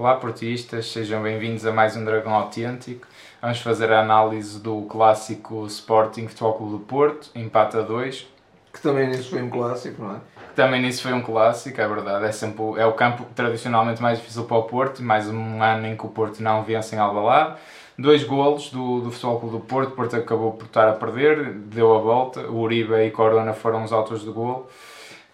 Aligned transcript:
Olá 0.00 0.14
portistas, 0.16 0.90
sejam 0.90 1.22
bem-vindos 1.22 1.66
a 1.66 1.72
mais 1.72 1.94
um 1.94 2.02
Dragão 2.02 2.32
Autêntico. 2.32 3.06
Vamos 3.42 3.60
fazer 3.60 3.92
a 3.92 4.00
análise 4.00 4.58
do 4.58 4.80
clássico 4.86 5.66
Sporting 5.66 6.26
Futebol 6.26 6.54
Clube 6.54 6.72
do 6.72 6.78
Porto, 6.78 7.28
empate 7.34 7.76
a 7.76 7.82
2. 7.82 8.26
Que 8.72 8.80
também 8.80 9.08
nisso 9.08 9.28
foi 9.28 9.42
um 9.42 9.50
clássico, 9.50 10.02
não 10.02 10.14
é? 10.16 10.20
Que 10.48 10.54
também 10.54 10.80
nisso 10.80 11.02
foi 11.02 11.12
um 11.12 11.20
clássico, 11.20 11.78
é 11.78 11.86
verdade. 11.86 12.24
É, 12.24 12.32
sempre, 12.32 12.62
o- 12.62 12.78
é 12.78 12.86
o 12.86 12.94
campo 12.94 13.26
tradicionalmente 13.34 14.00
mais 14.00 14.18
difícil 14.18 14.44
para 14.44 14.56
o 14.56 14.62
Porto, 14.62 15.02
mais 15.02 15.28
um 15.28 15.62
ano 15.62 15.86
em 15.86 15.94
que 15.94 16.06
o 16.06 16.08
Porto 16.08 16.42
não 16.42 16.62
vence 16.64 16.96
em 16.96 16.98
Alvalade. 16.98 17.56
Dois 17.98 18.24
golos 18.24 18.70
do, 18.70 19.02
do 19.02 19.10
Futebol 19.10 19.38
Clube 19.38 19.56
do 19.58 19.62
Porto, 19.64 19.88
o 19.90 19.96
Porto 19.96 20.16
acabou 20.16 20.52
por 20.54 20.64
estar 20.64 20.88
a 20.88 20.94
perder, 20.94 21.52
deu 21.52 21.94
a 21.94 21.98
volta. 21.98 22.40
O 22.48 22.60
Uribe 22.60 22.94
e 22.94 23.10
Corona 23.10 23.52
foram 23.52 23.84
os 23.84 23.92
autores 23.92 24.22
do 24.24 24.32
golo. 24.32 24.66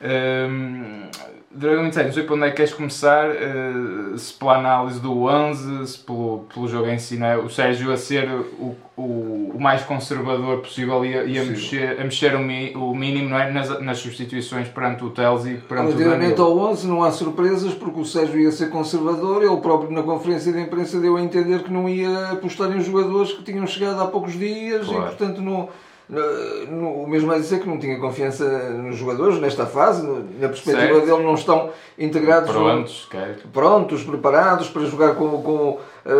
Hum, 0.02 1.08
Dragão 1.56 1.86
Inside, 1.86 2.06
não 2.06 2.12
sei 2.12 2.22
para 2.24 2.34
onde 2.34 2.44
é 2.44 2.50
que 2.50 2.56
queres 2.56 2.74
começar, 2.74 3.28
eh, 3.30 4.16
se 4.16 4.32
pela 4.34 4.58
análise 4.58 5.00
do 5.00 5.22
11, 5.24 5.86
se 5.86 5.98
pelo, 5.98 6.44
pelo 6.52 6.68
jogo 6.68 6.88
em 6.88 6.98
si, 6.98 7.22
é? 7.22 7.36
o 7.36 7.48
Sérgio 7.48 7.92
a 7.92 7.96
ser 7.96 8.28
o, 8.28 8.76
o, 8.96 9.52
o 9.54 9.60
mais 9.60 9.82
conservador 9.82 10.58
possível 10.58 11.04
e 11.04 11.16
a, 11.16 11.24
e 11.24 11.38
a 11.38 11.44
mexer, 11.44 12.00
a 12.00 12.04
mexer 12.04 12.34
o, 12.34 12.38
mi- 12.40 12.74
o 12.76 12.94
mínimo 12.94 13.30
não 13.30 13.38
é? 13.38 13.50
nas, 13.50 13.80
nas 13.82 13.98
substituições 13.98 14.68
perante 14.68 15.04
o 15.04 15.10
Teles 15.10 15.46
e 15.46 15.54
perante 15.54 15.92
o 15.94 15.96
Relativamente 15.96 16.40
ao 16.40 16.58
11 16.58 16.86
não 16.86 17.02
há 17.02 17.10
surpresas 17.10 17.72
porque 17.74 18.00
o 18.00 18.04
Sérgio 18.04 18.38
ia 18.40 18.52
ser 18.52 18.70
conservador, 18.70 19.42
ele 19.42 19.56
próprio 19.58 19.90
na 19.90 20.02
conferência 20.02 20.52
de 20.52 20.60
imprensa 20.60 21.00
deu 21.00 21.16
a 21.16 21.22
entender 21.22 21.62
que 21.62 21.72
não 21.72 21.88
ia 21.88 22.32
apostar 22.32 22.70
em 22.76 22.80
jogadores 22.80 23.32
que 23.32 23.42
tinham 23.42 23.66
chegado 23.66 24.00
há 24.00 24.06
poucos 24.06 24.34
dias 24.34 24.86
Claro. 24.86 25.02
e 25.02 25.06
portanto 25.06 25.40
não- 25.40 25.68
o 26.08 27.06
mesmo 27.08 27.32
é 27.32 27.38
dizer 27.38 27.60
que 27.60 27.68
não 27.68 27.78
tinha 27.78 27.98
confiança 27.98 28.44
nos 28.70 28.96
jogadores 28.96 29.40
nesta 29.40 29.66
fase, 29.66 30.06
no- 30.06 30.20
na 30.40 30.48
perspectiva 30.48 30.94
Certo. 30.94 31.06
dele 31.06 31.22
não 31.22 31.34
estão 31.34 31.70
integrados 31.98 32.48
no- 32.54 32.60
Prontos, 32.62 33.08
quero. 33.10 33.34
prontos, 33.52 34.04
preparados 34.04 34.68
para 34.68 34.82
jogar 34.84 35.14
com, 35.16 35.42
com 35.42 35.78
eh, 36.04 36.12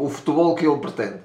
o 0.00 0.08
futebol 0.08 0.54
que 0.54 0.66
ele 0.66 0.78
pretende. 0.78 1.20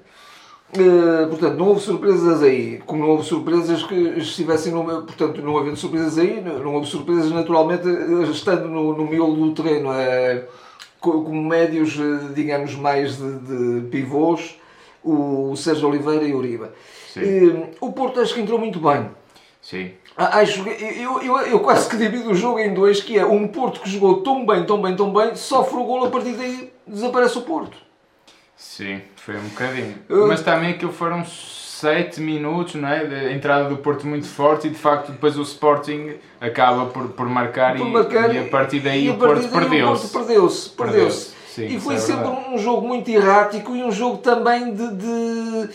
Eh, 0.74 1.26
portanto, 1.28 1.56
não 1.58 1.70
houve 1.70 1.82
surpresas 1.82 2.44
aí, 2.44 2.82
como 2.86 3.02
não 3.02 3.10
houve 3.12 3.24
surpresas 3.26 3.82
que 3.84 3.96
estivessem 4.20 4.74
no. 4.74 4.84
Portanto, 4.84 5.42
não 5.42 5.58
havendo 5.58 5.78
surpresas 5.78 6.18
aí, 6.18 6.42
não 6.42 6.76
houve 6.76 6.86
surpresas 6.88 7.32
naturalmente 7.32 7.88
eh, 7.88 8.30
estando 8.32 8.68
no, 8.68 8.96
no 8.96 9.06
miolo 9.08 9.34
do 9.36 9.52
treino, 9.54 9.92
eh, 9.94 10.44
co- 11.00 11.24
como 11.24 11.42
médios, 11.42 11.98
eh, 11.98 12.34
digamos, 12.36 12.76
mais 12.76 13.16
de, 13.18 13.40
de 13.40 13.88
pivôs, 13.90 14.60
o 15.04 15.56
Sérgio 15.56 15.88
Oliveira 15.88 16.26
e 16.26 16.34
o 16.34 16.38
Uribe. 16.38 16.68
Sim. 17.14 17.68
O 17.80 17.92
Porto 17.92 18.20
acho 18.20 18.34
que 18.34 18.42
entrou 18.42 18.60
muito 18.60 18.80
bem. 18.80 19.10
Sim, 19.62 19.92
Acho, 20.18 20.68
eu, 20.68 21.22
eu, 21.22 21.38
eu 21.42 21.60
quase 21.60 21.88
que 21.88 21.96
divido 21.96 22.32
o 22.32 22.36
jogo 22.36 22.58
em 22.58 22.74
dois, 22.74 23.02
que 23.02 23.20
é 23.20 23.24
um 23.26 23.48
Porto 23.48 23.82
que 23.82 23.90
jogou 23.90 24.24
tão 24.24 24.44
bem, 24.48 24.66
tão 24.66 24.82
bem, 24.82 24.96
tão 24.96 25.14
bem, 25.14 25.36
sofre 25.36 25.78
o 25.78 25.84
golo, 25.84 26.06
a 26.06 26.10
partir 26.10 26.32
daí 26.32 26.74
desaparece 26.88 27.38
o 27.38 27.42
Porto. 27.42 27.78
sim, 28.56 29.00
foi 29.16 29.38
um 29.38 29.48
bocadinho. 29.50 29.96
Mas 30.28 30.42
também 30.42 30.72
aquilo 30.72 30.92
foram 30.92 31.24
7 31.24 32.20
minutos, 32.20 32.74
não 32.74 32.90
é? 32.90 33.32
Entrada 33.32 33.70
do 33.70 33.78
Porto 33.78 34.08
muito 34.08 34.26
forte 34.26 34.66
e 34.66 34.70
de 34.72 34.78
facto 34.78 35.12
depois 35.12 35.38
o 35.38 35.44
Sporting 35.44 36.16
acaba 36.42 36.88
por, 36.88 37.10
por 37.10 37.30
marcar, 37.30 37.78
Por 37.78 37.86
e, 37.86 37.92
marcar 37.92 38.34
e 38.34 38.40
a 38.40 38.46
partir 38.46 38.80
daí 38.80 39.06
e 39.06 39.10
a 39.10 39.14
o 39.14 39.18
Porto 39.18 39.34
partir 39.34 39.48
o 39.50 39.52
perdeu-se. 39.52 40.08
Porto 40.08 40.26
perdeu-se. 40.26 40.70
Perdeu-se. 40.72 41.37
Sim, 41.58 41.76
E 41.76 41.80
foi 41.80 41.96
é 41.96 41.98
sempre 42.00 42.28
um 42.28 42.58
jogo 42.58 42.88
muito 42.88 43.10
errático 43.10 43.76
e 43.76 43.84
um 43.84 43.92
jogo 43.92 44.18
também 44.18 44.74
de. 44.74 44.88
de 44.96 45.70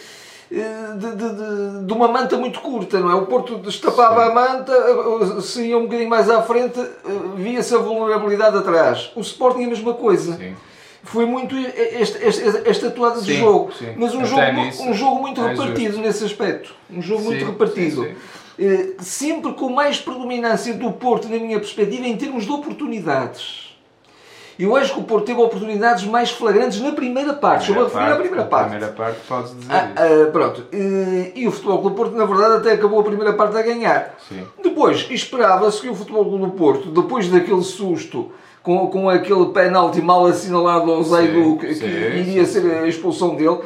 de, 0.53 1.17
de, 1.17 1.17
de- 1.17 1.87
de 1.87 1.93
uma 1.95 2.09
manta 2.09 2.37
muito 2.37 2.61
curta, 2.61 3.01
não 3.01 3.11
é? 3.11 3.15
O 3.15 3.25
Porto 3.25 3.57
destapava 3.57 4.23
Sim. 4.27 4.31
a 4.31 4.35
manta, 4.35 5.41
se 5.41 5.63
ia 5.67 5.79
um 5.79 5.85
bocadinho 5.85 6.11
mais 6.11 6.29
à 6.29 6.43
frente, 6.43 6.79
eh, 6.79 6.89
via-se 7.37 7.75
a 7.75 7.79
vulnerabilidade 7.79 8.59
atrás. 8.59 9.11
O 9.17 9.21
Sporting 9.23 9.63
é 9.63 9.65
a 9.65 9.69
mesma 9.69 9.95
coisa. 9.95 10.37
Sim. 10.37 10.55
Foi 11.05 11.25
muito 11.25 11.57
esta, 11.57 12.19
esta, 12.23 12.69
esta 12.69 12.87
atuada 12.89 13.23
de 13.23 13.35
jogo, 13.35 13.73
sim. 13.79 13.95
mas 13.97 14.15
um 14.15 14.27
jogo, 14.27 14.43
nisso 14.53 14.83
um 14.83 14.93
jogo 14.93 15.21
muito 15.23 15.41
é 15.43 15.49
repartido 15.53 15.97
nesse 15.97 16.23
aspecto. 16.23 16.75
Um 16.91 17.01
jogo 17.01 17.23
muito 17.25 17.47
repartido. 17.47 18.07
Eh, 18.59 18.91
Sempre 19.01 19.55
com 19.55 19.71
mais 19.71 19.99
predominância 20.03 20.75
do 20.75 20.93
Porto, 20.93 21.31
na 21.31 21.39
minha 21.39 21.59
perspectiva, 21.59 22.07
em 22.07 22.17
termos 22.19 22.45
de 22.45 22.53
oportunidades. 22.53 23.72
Eu 24.59 24.77
acho 24.77 24.95
que 24.95 25.01
o 25.01 25.05
Porto 25.05 25.25
teve 25.25 25.41
oportunidades 25.41 26.05
mais 26.05 26.31
flagrantes 26.31 26.81
na 26.81 26.93
primeira 26.93 27.33
parte. 27.35 27.69
Estou 27.69 27.85
a 27.85 27.89
referir 27.89 28.13
à 28.13 28.17
primeira 28.17 28.45
parte. 28.45 28.71
primeira 28.71 28.93
parte 28.93 29.19
podes 29.27 29.57
dizer 29.57 29.73
Ah, 29.73 29.89
ah, 29.97 30.31
pronto. 30.31 30.65
E 30.73 31.47
o 31.47 31.51
Futebol 31.51 31.79
Clube 31.81 31.95
do 31.95 31.97
Porto, 31.97 32.17
na 32.17 32.25
verdade, 32.25 32.57
até 32.57 32.73
acabou 32.73 33.01
a 33.01 33.05
primeira 33.05 33.33
parte 33.33 33.57
a 33.57 33.63
ganhar. 33.63 34.15
Sim. 34.29 34.45
Depois, 34.63 35.07
esperava-se 35.11 35.81
que 35.81 35.89
o 35.89 35.95
Futebol 35.95 36.25
Clube 36.25 36.45
do 36.47 36.53
Porto, 36.53 36.89
depois 36.89 37.29
daquele 37.29 37.63
susto, 37.63 38.31
com, 38.63 38.87
com 38.89 39.09
aquele 39.09 39.47
penalti 39.47 40.01
mal 40.01 40.27
assinalado 40.27 40.91
ao 40.91 41.03
Zaidu, 41.03 41.57
que, 41.57 41.75
sim, 41.75 41.87
iria 41.87 42.45
sim, 42.45 42.61
ser 42.61 42.83
a 42.83 42.87
expulsão 42.87 43.35
dele, 43.35 43.59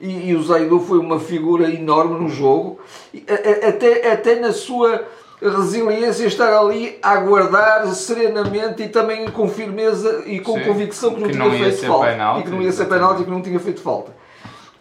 e, 0.00 0.30
e 0.30 0.34
o 0.34 0.42
Zaidu 0.42 0.80
foi 0.80 0.98
uma 0.98 1.20
figura 1.20 1.70
enorme 1.70 2.18
no 2.18 2.28
jogo, 2.28 2.78
e 3.12 3.24
até, 3.66 4.12
até 4.12 4.36
na 4.36 4.52
sua 4.52 5.04
resiliência 5.40 6.26
estar 6.26 6.52
ali 6.52 6.98
a 7.02 7.10
aguardar 7.12 7.86
serenamente 7.94 8.82
e 8.82 8.88
também 8.88 9.28
com 9.30 9.48
firmeza 9.48 10.22
e 10.26 10.40
com 10.40 10.54
Sim, 10.58 10.64
convicção 10.64 11.14
que 11.14 11.20
não 11.20 11.26
que 11.28 11.32
tinha 11.34 11.44
não 11.44 11.50
feito 11.58 11.86
falta. 11.86 12.06
penalti, 12.06 12.40
e 12.40 12.42
que 12.44 12.50
não 12.50 12.62
ia 12.62 12.72
ser 12.72 12.84
penalti 12.86 13.22
e 13.22 13.24
que 13.24 13.30
não 13.30 13.42
tinha 13.42 13.60
feito 13.60 13.80
falta. 13.80 14.12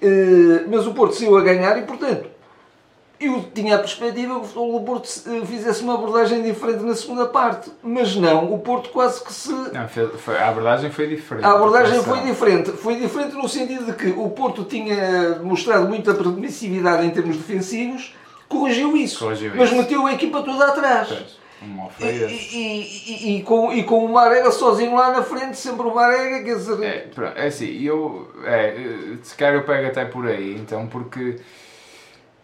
Eh, 0.02 0.64
mas 0.70 0.86
o 0.88 0.94
Porto 0.94 1.16
saiu 1.16 1.38
a 1.38 1.42
ganhar 1.42 1.78
e, 1.78 1.82
portanto, 1.84 2.30
eu 3.20 3.44
tinha 3.52 3.76
a 3.76 3.80
perspectiva 3.80 4.40
que 4.42 4.58
o 4.60 4.80
Porto 4.82 5.10
eh, 5.28 5.46
fizesse 5.46 5.82
uma 5.82 5.96
abordagem 5.96 6.44
diferente 6.44 6.84
na 6.84 6.94
segunda 6.94 7.26
parte, 7.26 7.72
mas 7.82 8.16
não, 8.16 8.54
o 8.54 8.60
Porto 8.60 8.90
quase 8.90 9.24
que 9.24 9.34
se. 9.34 9.52
Não, 9.52 9.88
foi- 10.18 10.38
a 10.38 10.50
abordagem 10.50 10.92
foi 10.92 11.08
diferente. 11.08 11.46
A 11.46 11.52
abordagem 11.52 12.02
foi 12.04 12.20
diferente. 12.22 12.72
Foi 12.72 12.96
diferente 12.96 13.34
no 13.36 13.50
sentido 13.50 13.86
de 13.86 13.94
que 13.94 14.08
o 14.10 14.30
Porto 14.30 14.64
tinha 14.66 15.40
mostrado 15.42 15.88
muita 15.88 16.14
permissividade 16.14 17.06
em 17.06 17.10
termos 17.10 17.38
defensivos, 17.38 18.16
corrigiu 18.48 18.96
isso, 18.98 19.20
Corrigiu 19.26 19.52
mas 19.56 19.70
isso. 19.70 19.78
meteu 19.78 20.06
a 20.06 20.14
equipa 20.14 20.42
toda 20.42 20.68
atrás. 20.68 21.08
Pois, 21.08 21.38
um 21.62 21.88
E, 22.00 22.06
e- 22.06 23.34
e- 23.34 23.38
e 23.38 23.44
com, 23.44 23.74
e 23.74 23.84
com 23.84 24.06
o 24.06 24.14
Marega 24.14 24.52
sozinho 24.52 24.96
lá 24.96 25.12
na 25.12 25.24
frente, 25.24 25.58
sempre 25.58 25.88
o 25.88 25.94
Marega, 25.96 26.44
quer 26.44 26.56
dizer. 26.56 26.84
É, 26.84 26.98
pronto, 27.14 27.38
é 27.38 27.48
assim, 27.48 27.82
eu, 27.84 28.32
é, 28.46 28.76
se 29.24 29.36
calhar 29.36 29.56
eu 29.56 29.64
pego 29.64 29.88
até 29.88 30.06
por 30.06 30.28
aí, 30.28 30.56
então, 30.56 30.86
porque 30.88 31.38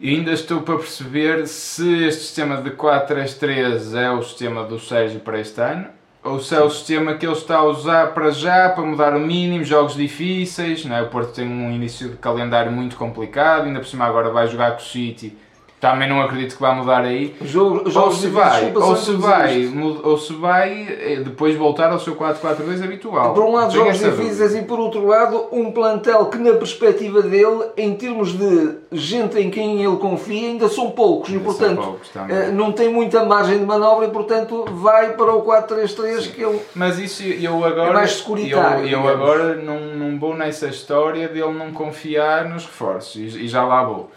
ainda 0.02 0.32
estou 0.32 0.62
para 0.62 0.78
perceber 0.78 1.48
se 1.48 2.06
este 2.06 2.22
sistema 2.24 2.58
de 2.58 2.72
4-3-3 2.72 3.96
é 3.96 4.10
o 4.12 4.22
sistema 4.24 4.64
do 4.64 4.80
Sérgio 4.80 5.20
para 5.20 5.40
este 5.40 5.62
ano, 5.62 5.86
ou 6.24 6.40
se 6.40 6.56
é 6.56 6.62
o 6.62 6.70
sistema 6.70 7.14
que 7.16 7.26
ele 7.26 7.34
está 7.36 7.58
a 7.58 7.64
usar 7.66 8.14
para 8.14 8.32
já, 8.32 8.70
para 8.70 8.84
mudar 8.84 9.14
o 9.16 9.20
mínimo, 9.20 9.64
jogos 9.64 9.94
difíceis, 9.96 10.86
não 10.86 10.96
é? 10.96 11.02
o 11.02 11.10
Porto 11.10 11.34
tem 11.34 11.46
um 11.48 11.72
início 11.72 12.10
de 12.10 12.18
calendário 12.18 12.72
muito 12.72 12.96
complicado, 12.96 13.66
ainda 13.66 13.80
por 13.80 13.86
cima 13.88 14.06
agora 14.06 14.30
vai 14.32 14.48
jogar 14.48 14.72
com 14.72 14.82
o 14.82 14.86
City, 14.86 15.38
também 15.84 16.08
não 16.08 16.22
acredito 16.22 16.56
que 16.56 16.62
vá 16.62 16.74
mudar 16.74 17.02
aí, 17.02 17.36
Jogo, 17.42 17.84
ou 17.94 18.10
se 18.10 18.28
vai, 18.28 18.72
ou 18.74 18.96
se 18.96 19.12
vai, 19.18 19.70
ou 20.02 20.18
se 20.18 20.32
vai 20.32 20.86
depois 21.26 21.58
voltar 21.58 21.92
ao 21.92 22.00
seu 22.00 22.16
4-4-2 22.16 22.82
habitual. 22.82 23.34
Por 23.34 23.44
um 23.44 23.52
lado, 23.52 23.74
Tenho 23.74 23.84
jogos 23.84 24.00
dúvida. 24.00 24.24
difíceis 24.24 24.56
e 24.56 24.62
por 24.62 24.80
outro 24.80 25.06
lado, 25.06 25.48
um 25.52 25.74
plantel 25.74 26.28
que, 26.28 26.38
na 26.38 26.54
perspectiva 26.54 27.22
dele, 27.22 27.66
em 27.76 27.94
termos 27.96 28.32
de 28.32 28.76
gente 28.94 29.38
em 29.38 29.52
quem 29.52 29.84
ele 29.84 29.98
confia, 29.98 30.52
ainda 30.52 30.70
são 30.70 30.90
poucos 30.90 31.30
e, 31.30 31.34
Ainda 31.34 31.44
são 31.52 31.54
portanto, 31.54 31.82
poucos 31.82 32.10
eh, 32.30 32.50
não 32.54 32.72
tem 32.72 32.88
muita 32.88 33.26
margem 33.26 33.60
de 33.60 33.66
manobra 33.66 34.08
e, 34.08 34.10
portanto, 34.10 34.64
vai 34.72 35.18
para 35.18 35.34
o 35.34 35.44
4-3-3 35.44 36.32
que 36.32 36.44
ele. 36.44 36.62
Mas 36.74 36.98
isso 36.98 37.24
eu 37.24 37.62
agora. 37.66 37.90
É 37.90 37.94
mais 37.94 38.14
securitário, 38.14 38.88
Eu, 38.88 39.02
eu 39.02 39.08
agora 39.10 39.56
não, 39.56 39.82
não 39.82 40.18
vou 40.18 40.34
nessa 40.34 40.68
história 40.68 41.28
dele 41.28 41.52
não 41.52 41.74
confiar 41.74 42.46
nos 42.48 42.66
reforços 42.66 43.36
e, 43.36 43.44
e 43.44 43.48
já 43.50 43.66
lá 43.66 43.84
vou. 43.84 44.10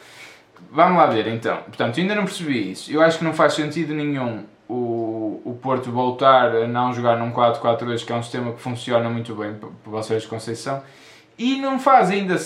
Vamos 0.76 0.98
lá 0.98 1.06
ver 1.06 1.26
então. 1.28 1.56
Portanto, 1.62 1.98
ainda 1.98 2.14
não 2.14 2.25
percebi 2.25 2.70
isso. 2.72 2.93
Eu 2.93 3.00
acho 3.00 3.17
que 3.19 3.25
não 3.25 3.32
faz 3.32 3.55
sentido 3.55 3.94
nenhum 3.94 4.44
o, 4.69 5.40
o 5.43 5.58
Porto 5.62 5.90
voltar 5.90 6.55
a 6.55 6.69
não 6.69 6.93
jogar 6.93 7.17
num 7.17 7.32
4-4-2, 7.32 8.05
que 8.05 8.12
é 8.12 8.14
um 8.14 8.23
sistema 8.23 8.52
que 8.52 8.61
funciona 8.61 9.08
muito 9.08 9.34
bem 9.34 9.55
para 9.55 9.70
vocês 9.90 10.23
de 10.23 10.28
Conceição. 10.28 10.82
E 11.38 11.56
não 11.61 11.78
faz 11.78 12.11
ainda, 12.11 12.37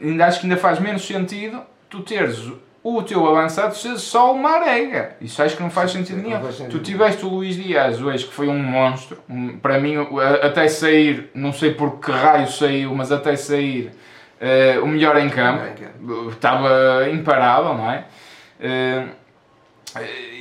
ainda 0.00 0.26
acho 0.26 0.40
que 0.40 0.46
ainda 0.46 0.56
faz 0.56 0.78
menos 0.78 1.04
sentido 1.04 1.60
tu 1.90 2.00
teres 2.00 2.48
o 2.82 3.02
teu 3.02 3.26
avançado 3.28 3.74
ser 3.76 3.98
só 3.98 4.32
o 4.32 4.38
Marega. 4.40 5.16
Isso 5.20 5.42
acho 5.42 5.56
que 5.56 5.62
não 5.62 5.70
faz 5.70 5.90
sentido 5.90 6.22
nenhum. 6.22 6.40
faz 6.40 6.54
sentido 6.56 6.78
Tu 6.78 6.84
tiveste 6.84 7.24
o 7.26 7.28
Luís 7.28 7.56
Dias 7.56 8.00
hoje, 8.00 8.24
que 8.24 8.32
foi 8.32 8.46
um 8.48 8.58
monstro. 8.62 9.18
Um- 9.28 9.58
para 9.58 9.80
mim, 9.80 9.96
até 10.42 10.68
sair, 10.68 11.28
não 11.34 11.52
sei 11.52 11.74
por 11.74 11.98
que 11.98 12.10
raio 12.12 12.48
saiu, 12.48 12.94
mas 12.94 13.10
até 13.10 13.34
sair, 13.36 13.90
eh, 14.40 14.78
o 14.82 14.86
melhor 14.86 15.16
em 15.18 15.28
campo. 15.28 15.62
Estava 16.30 17.08
imparável, 17.10 17.74
não 17.74 17.90
é? 17.90 18.04
Eh, 18.60 19.04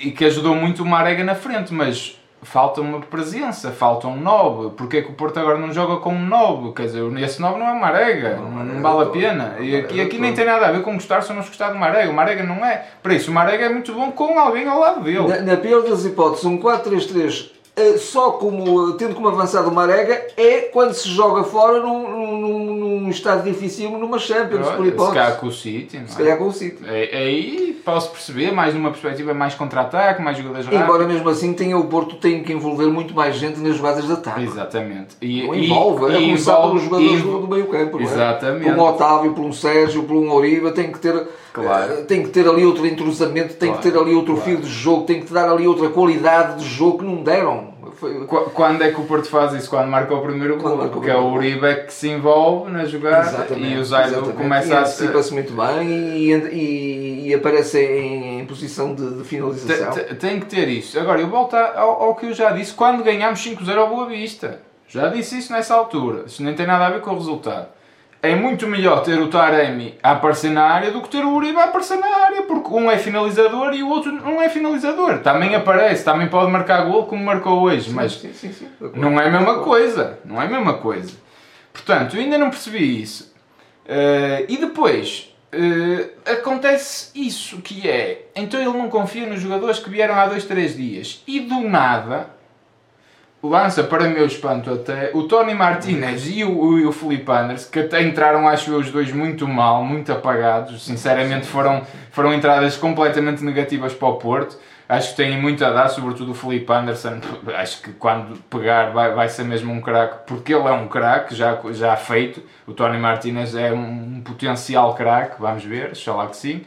e 0.04 0.12
que 0.12 0.26
ajudou 0.26 0.56
muito 0.56 0.84
o 0.84 0.86
Marega 0.86 1.24
na 1.24 1.36
frente, 1.36 1.74
mas 1.74 2.20
falta 2.44 2.82
uma 2.82 3.00
presença, 3.02 3.72
falta 3.72 4.08
um 4.08 4.18
9. 4.20 4.76
Porque 4.76 4.98
é 4.98 5.02
que 5.02 5.10
o 5.10 5.14
Porto 5.14 5.40
agora 5.40 5.58
não 5.58 5.72
joga 5.74 5.98
com 5.98 6.14
um 6.14 6.26
9? 6.26 6.74
Quer 6.74 6.84
dizer, 6.84 7.18
esse 7.18 7.42
9 7.42 7.58
não 7.60 7.68
é 7.68 7.74
Marega, 7.80 8.36
Não, 8.36 8.44
não, 8.44 8.52
Marega 8.52 8.74
não 8.74 8.82
vale 8.82 9.02
a 9.02 9.06
todo. 9.06 9.12
pena. 9.14 9.56
E 9.60 9.76
aqui, 9.76 9.88
Marega 9.96 10.04
aqui 10.04 10.20
nem 10.20 10.34
tem 10.34 10.46
nada 10.46 10.68
a 10.68 10.72
ver 10.72 10.82
com 10.84 10.94
gostar 10.94 11.22
ou 11.24 11.30
não 11.36 11.42
gostar 11.42 11.70
do 11.70 11.78
Marega. 11.78 12.10
O 12.10 12.14
Marega 12.14 12.44
não 12.44 12.64
é. 12.66 12.86
Para 13.02 13.14
isso, 13.14 13.32
o 13.32 13.34
Marega 13.34 13.66
é 13.66 13.70
muito 13.70 13.94
bom 13.94 14.12
com 14.12 14.38
alguém 14.40 14.68
ao 14.68 14.80
lado 14.80 15.02
dele. 15.02 15.28
Na, 15.28 15.42
na 15.42 15.58
pior 15.58 15.82
das 15.82 16.06
hipóteses, 16.06 16.46
um 16.46 16.58
4-3-3 16.60 17.52
eh, 17.52 17.57
só 17.98 18.32
como, 18.32 18.94
tendo 18.94 19.14
como 19.16 19.28
avançado 19.28 19.70
uma 19.70 19.84
arega, 19.84 20.28
é 20.36 20.62
quando 20.74 20.94
se 20.94 21.10
joga 21.10 21.44
fora 21.44 21.80
num, 21.80 22.40
num, 22.40 22.76
num 23.02 23.10
estado 23.10 23.44
difícil 23.44 23.92
numa 23.92 24.18
Champions, 24.20 24.68
por 24.70 24.84
Se 24.84 24.90
hipótese. 24.92 25.16
calhar 25.16 25.40
com 25.40 25.48
o 25.48 25.52
City, 25.52 26.00
não 26.00 26.08
Se 26.08 26.16
é? 26.16 26.18
calhar 26.18 26.38
com 26.38 26.48
o 26.48 26.52
City. 26.54 26.78
É- 26.88 27.18
Aí 27.18 27.82
posso 27.86 28.10
perceber, 28.12 28.52
mais 28.52 28.74
numa 28.74 28.90
perspectiva 28.90 29.34
mais 29.34 29.54
contra-ataque, 29.56 30.22
mais 30.22 30.38
jogadas 30.38 30.66
rápidas. 30.66 30.84
Embora 30.84 31.08
mesmo 31.08 31.30
assim 31.30 31.54
tenha 31.54 31.78
o 31.78 31.86
Porto 31.86 32.16
tem 32.18 32.44
que 32.44 32.52
envolver 32.52 32.88
muito 32.88 33.14
mais 33.14 33.36
gente 33.36 33.60
nas 33.60 33.76
jogadas 33.76 34.06
de 34.06 34.12
ataque. 34.12 34.44
Exatamente. 34.44 35.16
E, 35.22 35.42
e- 35.42 35.66
envolve, 35.66 36.14
é 36.14 36.20
e 36.20 36.26
começar 36.26 36.52
envolve- 36.54 36.68
pelos 36.70 36.84
jogadores 36.84 37.20
e- 37.20 37.24
do, 37.24 37.40
do 37.42 37.48
meio 37.48 37.68
campo. 37.68 38.00
é? 38.00 38.04
Exatamente. 38.04 38.64
Por 38.66 38.74
um 38.74 38.82
Otávio, 38.82 39.34
por 39.34 39.46
um 39.46 39.54
Sérgio, 39.54 40.04
por 40.04 40.16
um 40.18 40.32
Oriba, 40.32 40.72
tem 40.72 40.92
que 40.92 41.00
ter, 41.00 41.28
Claro. 41.64 41.94
eh, 41.94 41.96
tem 42.04 42.24
que 42.24 42.30
ter 42.30 42.48
ali 42.48 42.66
outro 42.66 42.86
entrosamento, 42.86 43.56
tem 43.56 43.72
que 43.74 43.80
Claro, 43.82 43.92
ter 43.92 43.98
ali 44.06 44.16
outro 44.16 44.34
claro. 44.36 44.50
fio 44.50 44.58
de 44.60 44.70
jogo, 44.70 45.04
tem 45.06 45.22
que 45.22 45.32
dar 45.34 45.50
ali 45.50 45.68
outra 45.68 45.90
qualidade 45.90 46.60
de 46.64 46.66
jogo 46.70 47.00
que 47.00 47.06
não 47.06 47.24
deram. 47.24 47.76
Foi- 47.96 48.26
Qu- 48.28 48.52
Quando 48.54 48.84
é 48.84 48.92
que 48.92 49.02
o 49.02 49.06
Porto 49.06 49.28
faz 49.28 49.54
isso? 49.54 49.70
Quando 49.72 49.88
marca 49.90 50.14
o 50.14 50.22
primeiro 50.22 50.58
gol. 50.58 50.78
Porque 50.90 51.10
é 51.10 51.16
o 51.16 51.32
primeiro 51.32 51.58
Uribe 51.66 51.86
que 51.88 51.94
se 51.94 52.08
envolve 52.10 52.72
na 52.72 52.86
jogada 52.86 53.48
e 53.58 53.76
o 53.76 53.84
Zaido 53.84 54.10
exatamente. 54.12 54.38
começa 54.38 54.68
e 54.68 54.74
a. 54.76 54.80
antecipa-se 54.82 55.34
muito 55.34 55.54
bem 55.54 55.90
e, 55.90 56.32
e- 56.32 57.28
e 57.30 57.34
aparece 57.34 57.80
em, 57.84 58.42
em 58.42 58.46
posição 58.46 58.94
de, 58.94 59.16
de 59.16 59.24
finalização. 59.24 59.90
Te- 59.92 60.04
te- 60.04 60.16
Tem 60.16 60.40
que 60.40 60.46
ter 60.46 60.68
isso. 60.68 61.00
Agora, 61.00 61.20
eu 61.20 61.28
volto 61.28 61.56
ao, 61.56 62.04
ao 62.04 62.16
que 62.16 62.28
eu 62.28 62.34
já 62.34 62.52
disse 62.52 62.72
quando 62.74 63.04
ganhámos 63.04 63.40
5-0 63.44 63.78
ao 63.80 63.90
Boa 63.90 64.06
Vista. 64.06 64.60
Já 64.88 65.08
disse 65.10 65.40
isso 65.40 65.52
nessa 65.52 65.74
altura. 65.74 66.26
Isso 66.28 66.44
nem 66.44 66.54
tem 66.54 66.68
nada 66.68 66.86
a 66.86 66.90
ver 66.92 67.02
com 67.02 67.12
o 67.12 67.16
resultado. 67.16 67.68
É 68.22 68.36
muito 68.36 68.66
melhor 68.68 69.04
ter 69.04 69.20
o 69.20 69.28
Taremi 69.28 69.96
a 70.02 70.12
aparecer 70.12 70.50
na 70.50 70.64
área 70.64 70.92
do 70.92 71.02
que 71.02 71.10
ter 71.10 71.24
o 71.24 71.34
Uribe 71.36 71.58
a 71.60 71.66
aparecer 71.66 71.98
na 71.98 72.08
área, 72.26 72.42
porque 72.44 72.70
um 72.74 72.90
é 72.90 72.98
finalizador 72.98 73.74
e 73.74 73.84
o 73.84 73.90
outro 73.90 74.12
não 74.12 74.42
é 74.42 74.50
finalizador. 74.50 75.20
Também 75.20 75.54
aparece, 75.56 76.04
também 76.04 76.28
pode 76.28 76.52
marcar 76.52 76.82
gol 76.86 77.06
como 77.06 77.24
marcou 77.24 77.62
hoje, 77.62 77.92
mas 77.92 78.14
Sim, 78.14 78.34
sim, 78.34 78.52
sim, 78.52 78.68
acordo. 78.76 79.00
não 79.00 79.20
é 79.20 79.28
a 79.28 79.32
mesma 79.32 79.60
coisa. 79.60 80.20
Não 80.26 80.42
é 80.42 80.46
a 80.46 80.50
mesma 80.50 80.74
coisa. 80.74 81.14
Portanto, 81.72 82.16
eu 82.18 82.22
ainda 82.24 82.38
não 82.40 82.50
percebi 82.50 83.02
isso. 83.02 83.34
Eh, 83.88 84.46
e 84.50 84.58
depois, 84.58 85.34
eh, 85.52 86.10
acontece 86.32 87.12
isso, 87.16 87.62
que 87.62 87.88
é... 87.88 88.26
Então 88.36 88.60
ele 88.60 88.76
não 88.78 88.90
confia 88.90 89.28
nos 89.28 89.40
jogadores 89.40 89.78
que 89.80 89.90
vieram 89.92 90.16
há 90.16 90.26
dois, 90.26 90.44
três 90.44 90.76
dias. 90.76 91.22
E 91.28 91.40
do 91.40 91.62
nada, 91.62 92.32
lança 93.48 93.84
para 93.84 94.08
meu 94.08 94.26
espanto 94.26 94.72
até, 94.72 95.12
o 95.14 95.24
Tony 95.24 95.54
Martinez 95.54 96.28
e 96.28 96.44
o, 96.44 96.80
e 96.80 96.86
o 96.86 96.92
Felipe 96.92 97.32
Anders, 97.32 97.66
que 97.66 97.80
até 97.80 98.02
entraram, 98.02 98.48
acho 98.48 98.72
eu, 98.72 98.80
os 98.80 98.92
dois 98.92 99.12
muito 99.12 99.48
mal, 99.48 99.84
muito 99.84 100.12
apagados. 100.12 100.86
Sinceramente, 100.86 101.46
foram, 101.48 101.82
foram 102.12 102.34
entradas 102.34 102.78
completamente 102.78 103.44
negativas 103.44 103.94
para 103.94 104.08
o 104.08 104.16
Porto. 104.16 104.58
Acho 104.90 105.10
que 105.12 105.18
têm 105.18 105.42
muito 105.42 105.66
a 105.66 105.70
dar, 105.70 105.90
sobretudo 105.90 106.32
o 106.32 106.34
Felipe 106.34 106.72
Anderson. 106.72 107.20
Acho 107.56 107.82
que 107.82 107.92
quando 107.92 108.38
pegar 108.50 108.92
vai, 108.92 109.14
vai 109.14 109.28
ser 109.28 109.44
mesmo 109.44 109.74
um 109.74 109.82
craque, 109.82 110.26
porque 110.26 110.54
ele 110.54 110.68
é 110.68 110.72
um 110.72 110.88
craque 110.88 111.36
já, 111.36 111.60
já 111.72 111.96
feito. 111.98 112.42
O 112.66 112.74
Tony 112.74 112.98
Martinez 112.98 113.54
é 113.56 113.72
um, 113.74 114.18
um 114.18 114.22
potencial 114.22 114.96
craque, 114.96 115.42
vamos 115.42 115.64
ver, 115.64 115.92
lá 116.08 116.28
que 116.28 116.38
sim. 116.38 116.64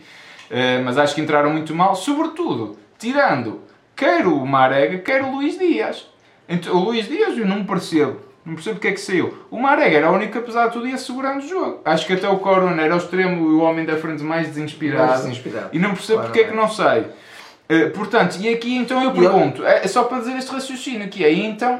Eh, 0.51 0.83
mas 0.85 0.99
acho 0.99 1.15
que 1.15 1.21
entraram 1.21 1.51
muito 1.51 1.75
mal, 1.75 1.95
sobretudo 1.95 2.77
tirando 2.99 3.63
quer 3.97 4.27
o 4.27 4.45
Marega, 4.47 4.99
quer 4.99 5.23
o 5.23 5.31
Luís 5.31 5.59
Dias. 5.59 6.10
Então, 6.51 6.75
o 6.75 6.85
Luís 6.85 7.07
Dias 7.07 7.39
eu 7.39 7.47
não 7.47 7.65
percebo. 7.65 8.17
Não 8.45 8.55
percebo 8.55 8.77
porque 8.77 8.89
é 8.89 8.93
que 8.93 9.01
saiu. 9.01 9.33
O 9.51 9.61
Marega 9.61 9.99
era 9.99 10.11
o 10.11 10.15
único, 10.15 10.37
apesar 10.37 10.67
de 10.67 10.73
tudo, 10.73 10.89
ia 10.89 10.99
segurando 10.99 11.45
o 11.45 11.49
jogo. 11.49 11.81
Acho 11.85 12.07
que 12.07 12.15
até 12.15 12.29
o 12.29 12.39
Corona 12.39 12.83
era 12.83 12.95
o 12.95 12.99
extremo 12.99 13.51
e 13.51 13.55
o 13.55 13.61
homem 13.61 13.85
da 13.85 13.97
frente 13.97 14.23
mais 14.23 14.49
desinspirado. 14.49 15.07
Mais 15.07 15.21
desinspirado. 15.23 15.69
E 15.73 15.79
não 15.79 15.91
percebo 15.91 16.19
Claro, 16.19 16.33
porque 16.33 16.41
é 16.41 16.49
que 16.51 16.57
não 16.57 16.69
sai. 16.69 17.07
Eh, 17.69 17.91
portanto, 17.91 18.37
e 18.41 18.53
aqui 18.53 18.77
então 18.77 19.01
eu 19.05 19.13
pergunto, 19.13 19.65
é 19.65 19.85
é 19.85 19.87
só 19.87 20.03
para 20.03 20.19
dizer 20.19 20.37
este 20.37 20.51
raciocínio 20.51 21.09
que 21.09 21.25
é, 21.25 21.33
então, 21.33 21.79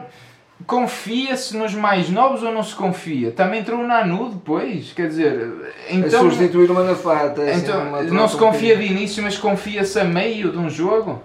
confia-se 0.67 1.57
nos 1.57 1.75
mais 1.75 2.09
novos 2.09 2.45
ou 2.45 2.53
não 2.53 2.63
se 2.63 2.77
confia? 2.77 3.33
Também 3.33 3.61
entrou 3.61 3.81
o 3.81 3.87
Nanu 3.87 4.29
depois, 4.29 4.93
quer 4.93 5.09
dizer, 5.09 5.51
É 5.89 5.97
então... 5.97 6.21
substituir 6.21 6.71
uma 6.71 6.85
nafata. 6.85 7.43
assim, 7.43 7.63
Então, 7.63 7.89
uma 7.89 8.03
não 8.03 8.29
se 8.29 8.37
confia 8.37 8.77
de 8.77 8.85
início, 8.85 9.21
mas 9.23 9.37
confia-se 9.37 9.99
a 9.99 10.05
meio 10.05 10.53
de 10.53 10.59
um 10.59 10.71
jogo? 10.71 11.21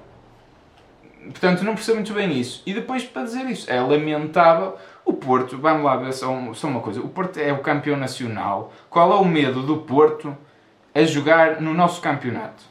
Portanto, 1.25 1.63
não 1.63 1.75
percebo 1.75 1.98
muito 1.98 2.13
bem 2.13 2.39
isso. 2.39 2.62
E 2.66 2.74
depois, 2.74 3.04
para 3.04 3.24
dizer 3.24 3.45
isso, 3.45 3.69
é 3.72 3.80
lamentável. 3.80 4.77
O 5.04 5.13
Porto, 5.13 5.57
vamos 5.57 5.83
lá 5.83 5.95
ver 5.98 6.13
só, 6.13 6.27
só 6.54 6.68
uma 6.68 6.80
coisa. 6.80 7.01
O 7.01 7.10
Porto 7.10 7.38
é 7.38 7.51
o 7.54 7.60
campeão 7.60 7.98
nacional. 7.98 8.74
Qual 8.89 9.12
é 9.12 9.16
o 9.16 9.25
medo 9.25 9.62
do 9.62 9.77
Porto 9.77 10.36
a 10.94 11.04
jogar 11.04 11.62
no 11.62 11.74
nosso 11.74 12.01
campeonato? 12.01 12.63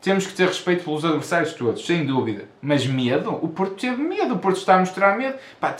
Temos 0.00 0.26
que 0.26 0.34
ter 0.34 0.46
respeito 0.46 0.84
pelos 0.84 1.04
adversários 1.04 1.54
todos, 1.54 1.86
sem 1.86 2.04
dúvida. 2.04 2.44
Mas 2.60 2.86
medo? 2.86 3.30
O 3.42 3.48
Porto 3.48 3.74
teve 3.74 4.02
medo. 4.02 4.34
O 4.34 4.38
Porto 4.38 4.58
está 4.58 4.76
a 4.76 4.78
mostrar 4.78 5.16
medo. 5.16 5.36
Pá, 5.58 5.74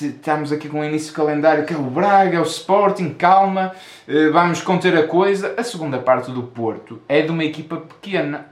Estamos 0.00 0.50
aqui 0.50 0.68
com 0.68 0.80
o 0.80 0.84
início 0.84 1.08
de 1.08 1.14
calendário 1.14 1.66
que 1.66 1.74
é 1.74 1.76
o 1.76 1.82
Braga, 1.82 2.38
é 2.38 2.40
o 2.40 2.44
Sporting, 2.44 3.12
calma, 3.12 3.72
eh, 4.08 4.30
vamos 4.30 4.62
conter 4.62 4.96
a 4.96 5.06
coisa. 5.06 5.54
A 5.56 5.62
segunda 5.62 5.98
parte 5.98 6.30
do 6.30 6.44
Porto 6.44 7.02
é 7.06 7.20
de 7.20 7.30
uma 7.30 7.44
equipa 7.44 7.76
pequena. 7.76 8.46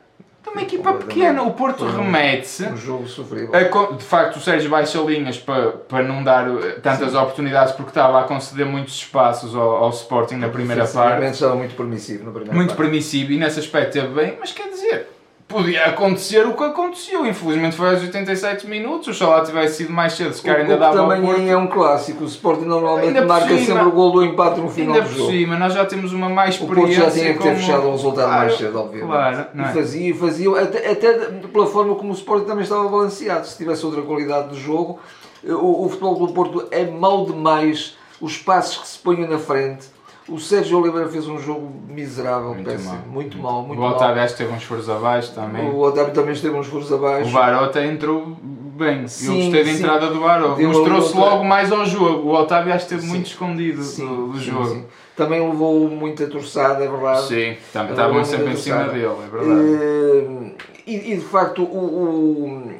Uma 0.52 0.62
equipa 0.62 0.92
pequena. 0.94 1.42
O 1.42 1.52
Porto 1.52 1.84
remete-se. 1.84 2.64
Um 2.66 2.76
jogo 2.76 3.06
sofrível. 3.06 3.52
De 3.96 4.04
facto, 4.04 4.36
o 4.36 4.40
Sérgio 4.40 4.70
baixa 4.70 4.98
linhas 4.98 5.38
para, 5.38 5.72
para 5.72 6.02
não 6.02 6.22
dar 6.22 6.48
eh, 6.48 6.72
tantas 6.82 7.14
oportunidades 7.14 7.72
porque 7.74 7.90
estava 7.90 8.20
a 8.20 8.24
conceder 8.24 8.66
muitos 8.66 8.94
espaços 8.94 9.54
ao, 9.54 9.84
ao 9.84 9.90
Sporting 9.90 10.36
na 10.36 10.48
primeira 10.48 10.86
parte 10.86 11.24
estava 11.26 11.54
muito 11.54 11.74
permissivo 11.74 12.24
na 12.24 12.30
primeira 12.30 12.54
muito 12.54 12.68
parte. 12.70 12.78
permissivo 12.82 13.32
e 13.32 13.38
nesse 13.38 13.60
aspecto 13.60 13.92
teve 13.92 14.08
bem, 14.08 14.36
mas 14.40 14.52
quer 14.52 14.68
dizer, 14.68 15.08
podia 15.50 15.84
acontecer 15.86 16.46
o 16.46 16.54
que 16.54 16.62
aconteceu. 16.64 17.26
Infelizmente 17.26 17.76
foi 17.76 17.90
aos 17.90 18.00
87 18.00 18.66
minutos, 18.66 19.08
o 19.08 19.14
Xalá 19.14 19.42
tivesse 19.44 19.78
sido 19.78 19.92
mais 19.92 20.12
cedo, 20.14 20.32
se 20.32 20.42
calhar 20.42 20.60
ainda 20.62 20.76
dava 20.78 20.96
também 20.96 21.20
Porto. 21.20 21.40
é 21.42 21.56
um 21.56 21.66
clássico. 21.66 22.24
O 22.24 22.26
Sporting 22.26 22.64
normalmente 22.64 23.08
Ainda 23.08 23.20
por 23.22 23.28
marca 23.28 23.48
cima- 23.48 23.66
sempre 23.66 23.84
o 23.84 23.90
gol 23.90 24.12
do 24.12 24.24
empate 24.24 24.60
no 24.60 24.68
final 24.70 24.94
Ainda 24.94 25.06
do 25.08 25.12
por 25.12 25.18
jogo. 25.18 25.30
cima, 25.32 25.58
nós 25.58 25.74
já 25.74 25.84
temos 25.84 26.12
uma 26.12 26.28
mais 26.28 26.54
O 26.56 26.66
Porto 26.66 26.78
experiência. 26.88 27.04
já 27.04 27.10
tinha 27.10 27.32
que 27.34 27.38
ter 27.40 27.48
como- 27.50 27.56
fechado 27.56 27.88
o 27.88 27.90
resultado 27.92 28.26
Claro, 28.26 28.46
mais 28.46 28.56
cedo, 28.58 28.78
obviamente. 28.78 29.06
Claro, 29.10 29.46
não 29.54 29.64
e 29.64 29.68
é? 29.68 29.72
fazia, 29.72 30.14
fazia 30.14 30.60
até, 30.62 30.90
até 30.92 31.12
pela 31.52 31.66
forma 31.66 31.94
como 31.96 32.10
o 32.10 32.14
Sporting 32.14 32.46
também 32.46 32.62
estava 32.62 32.88
balanceado. 32.88 33.46
Se 33.46 33.56
tivesse 33.58 33.84
outra 33.84 34.02
qualidade 34.02 34.50
de 34.54 34.60
jogo, 34.60 34.98
o, 35.44 35.84
o 35.84 35.88
futebol 35.88 36.14
do 36.26 36.32
Porto 36.32 36.66
é 36.70 36.84
mau 36.86 37.26
demais. 37.26 37.96
Os 38.20 38.36
passos 38.36 38.76
que 38.76 38.86
se 38.86 38.98
põem 38.98 39.26
na 39.26 39.38
frente. 39.38 39.86
O 40.28 40.38
Sérgio 40.38 40.78
Oliveira 40.80 41.08
fez 41.08 41.26
um 41.26 41.38
jogo 41.38 41.68
miserável, 41.88 42.54
Muito 42.54 42.70
péssimo. 42.70 42.90
mal. 42.94 43.02
Muito 43.08 43.38
mal, 43.38 43.62
muito 43.62 43.80
o. 43.82 43.84
Otávio 43.84 44.22
acho 44.22 44.34
que 44.36 44.42
teve 44.44 44.54
uns 44.54 44.62
furos 44.62 44.88
abaixo 44.88 45.34
também. 45.34 45.68
O 45.68 45.80
Otávio 45.80 46.12
também 46.12 46.32
esteve 46.32 46.54
uns 46.56 46.66
furos 46.66 46.90
O 46.90 46.94
abaixo. 46.96 47.30
Baró 47.32 47.64
até 47.64 47.86
entrou 47.86 48.36
bem. 48.40 49.08
Sim, 49.08 49.26
eu 49.28 49.34
gostei 49.44 49.64
da 49.64 49.70
entrada 49.70 50.06
do. 50.08 50.56
Deu 50.56 50.68
Mostrou-se 50.68 51.16
logo 51.16 51.44
mais 51.44 51.72
ao 51.72 51.84
jogo. 51.84 52.28
O 52.28 52.34
Otávio 52.34 52.72
acho 52.72 52.86
que 52.86 52.94
esteve 52.94 53.02
Sim. 53.02 53.08
muito 53.08 53.26
escondido 53.26 53.82
Sim, 53.82 54.06
do, 54.06 54.38
jogo. 54.38 54.66
sim. 54.66 54.84
Também 55.16 55.40
levou 55.40 55.88
muita 55.90 56.26
torçada, 56.28 56.82
é 56.84 56.88
verdade. 56.88 57.26
Sim, 57.26 57.56
também 57.72 57.90
estavam 57.90 58.24
sempre 58.24 58.52
em 58.52 58.56
cima 58.56 58.84
dele, 58.84 59.06
é 59.06 59.28
verdade. 59.30 59.60
Eh, 59.60 60.50
E, 60.86 61.12
e, 61.12 61.16
de 61.16 61.24
facto, 61.24 61.62
o, 61.62 61.76
o, 61.76 62.72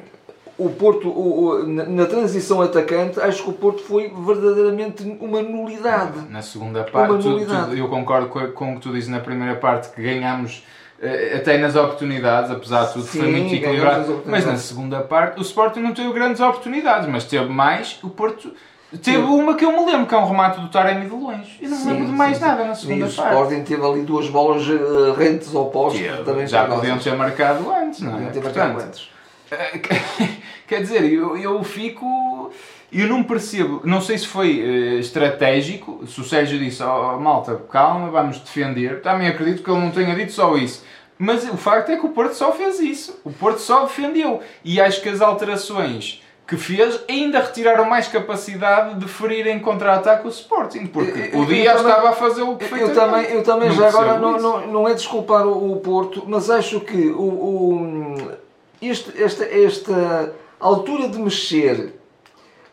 o 0.65 0.69
Porto, 0.69 1.07
o- 1.09 1.49
o- 1.61 1.67
na, 1.67 2.05
transição 2.05 2.61
atacante, 2.61 3.19
acho 3.19 3.43
que 3.43 3.49
o 3.49 3.53
Porto 3.53 3.81
foi 3.83 4.11
verdadeiramente 4.25 5.17
uma 5.19 5.41
nulidade. 5.41 6.19
Na 6.29 6.41
segunda 6.41 6.83
parte, 6.83 7.17
tu- 7.23 7.45
tu- 7.45 7.75
eu 7.75 7.87
concordo 7.87 8.27
com, 8.29 8.39
com 8.51 8.71
o 8.73 8.75
que 8.75 8.81
tu 8.81 8.91
dizes 8.93 9.09
na 9.09 9.19
primeira 9.19 9.55
parte, 9.55 9.89
que 9.93 10.01
ganhámos 10.01 10.63
eh, 11.03 11.33
até 11.37 11.57
nas 11.57 11.75
oportunidades, 11.75 12.51
apesar 12.51 12.85
de 12.85 12.93
tudo, 12.93 13.05
foi 13.07 13.21
Sim, 13.21 13.31
muito 13.31 13.49
ganhámos 13.49 13.53
equilibrado. 13.65 14.21
Mas 14.25 14.45
na 14.45 14.55
segunda 14.57 14.99
parte, 14.99 15.39
o 15.39 15.41
Sporting 15.41 15.79
não 15.79 15.93
teve 15.93 16.13
grandes 16.13 16.39
oportunidades, 16.39 17.09
mas 17.09 17.23
teve 17.23 17.45
mais. 17.51 17.97
O 18.03 18.09
Porto 18.09 18.53
teve 19.01 19.17
uma 19.23 19.55
que 19.55 19.65
eu 19.65 19.71
me 19.71 19.83
lembro, 19.91 20.05
que 20.05 20.13
é 20.13 20.17
um 20.19 20.27
remate 20.27 20.59
do 20.61 20.67
Taremi 20.69 21.05
de 21.05 21.11
longe. 21.15 21.57
Eu 21.59 21.69
não 21.71 21.77
me 21.77 21.83
Sim, 21.83 21.89
lembro 21.89 22.05
de 22.05 22.11
mais 22.11 22.37
sim, 22.37 22.43
sim. 22.43 22.49
nada 22.49 22.65
na 22.65 22.71
E 22.73 22.75
segunda 22.75 23.05
o 23.07 23.11
parte. 23.11 23.33
Sporting 23.33 23.63
teve 23.63 23.83
ali 23.83 24.01
duas 24.03 24.29
bolas 24.29 24.61
eh, 24.67 25.13
rentes 25.17 25.55
ao 25.55 25.65
poste, 25.71 26.03
Que 26.03 26.23
também 26.23 26.45
já 26.45 26.65
podiam 26.65 26.99
ter 26.99 27.15
marcado 27.15 27.71
antes, 27.73 28.01
não 28.01 28.09
é? 28.11 28.13
Podiam 28.13 28.31
ter 28.33 28.41
Portanto, 28.41 28.73
marcado 28.73 28.85
antes. 28.89 29.09
Quer 30.71 30.83
dizer, 30.83 31.03
eu, 31.11 31.35
eu 31.35 31.61
fico. 31.65 32.49
Eu 32.93 33.05
não 33.09 33.23
percebo, 33.23 33.81
não 33.83 33.99
sei 33.99 34.17
se 34.17 34.25
foi 34.25 34.61
eh, 34.61 34.99
estratégico, 34.99 36.05
se 36.07 36.21
o 36.21 36.23
Sérgio 36.23 36.57
disse, 36.57 36.81
oh, 36.81 37.19
malta, 37.19 37.61
calma, 37.69 38.09
vamos 38.09 38.39
defender. 38.39 39.01
Também 39.01 39.27
acredito 39.27 39.63
que 39.63 39.69
ele 39.69 39.81
não 39.81 39.91
tenha 39.91 40.15
dito 40.15 40.31
só 40.31 40.55
isso. 40.55 40.81
Mas 41.19 41.43
o 41.43 41.57
facto 41.57 41.89
é 41.89 41.97
que 41.97 42.05
o 42.05 42.09
Porto 42.09 42.35
só 42.35 42.53
fez 42.53 42.79
isso. 42.79 43.19
O 43.25 43.31
Porto 43.33 43.59
só 43.59 43.81
defendeu. 43.83 44.39
E 44.63 44.79
acho 44.79 45.01
que 45.01 45.09
as 45.09 45.19
alterações 45.19 46.23
que 46.47 46.55
fez 46.55 47.01
ainda 47.09 47.41
retiraram 47.41 47.83
mais 47.83 48.07
capacidade 48.07 48.95
de 48.97 49.07
ferir 49.09 49.47
em 49.47 49.59
contra-ataque 49.59 50.25
o 50.25 50.29
Sporting. 50.29 50.85
Porque 50.85 51.31
Eu- 51.33 51.39
o 51.41 51.45
Dias 51.45 51.75
também- 51.75 51.91
estava 51.91 52.09
a 52.11 52.13
fazer 52.13 52.43
o 52.43 52.55
que 52.55 52.63
Eu 52.75 52.93
também, 52.93 53.25
eu 53.25 53.43
também 53.43 53.67
Não 53.69 53.75
já 53.75 53.89
agora 53.89 54.17
não, 54.19 54.37
não, 54.39 54.67
não 54.67 54.87
é 54.87 54.93
desculpar 54.93 55.45
o, 55.45 55.73
o 55.73 55.75
Porto, 55.81 56.23
mas 56.25 56.49
acho 56.49 56.79
que 56.79 57.09
o, 57.09 57.21
o- 57.23 58.31
este- 58.81 59.21
esta, 59.21 59.43
esta 59.45 60.33
altura 60.61 61.07
de 61.09 61.19
mexer 61.19 61.93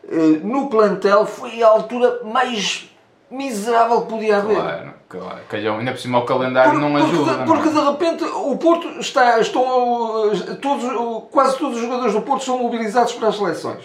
eh, 0.07 0.39
no 0.43 0.69
plantel 0.69 1.25
foi 1.25 1.61
a 1.63 1.67
altura 1.67 2.21
mais 2.23 2.89
miserável 3.29 4.01
que 4.01 4.09
podia 4.09 4.37
haver. 4.37 4.55
Claro, 4.55 4.93
claro. 5.07 5.39
Calhou, 5.49 5.77
ainda 5.77 5.91
por 5.91 5.99
cima 5.99 6.17
o 6.19 6.25
calendário 6.25 6.71
Por- 6.71 6.79
não 6.81 6.91
porque, 6.91 7.05
ajuda. 7.05 7.31
não 7.33 7.41
é? 7.43 7.45
porque 7.45 7.69
de 7.69 7.79
repente 7.79 8.23
o 8.23 8.57
Porto 8.57 8.87
está, 8.99 9.39
estão, 9.39 10.31
eh, 10.33 10.55
todos, 10.55 11.23
quase 11.31 11.57
todos 11.57 11.75
os 11.77 11.81
jogadores 11.83 12.13
do 12.13 12.21
Porto 12.21 12.43
são 12.45 12.57
mobilizados 12.57 13.13
para 13.13 13.27
as 13.29 13.35
seleções. 13.35 13.83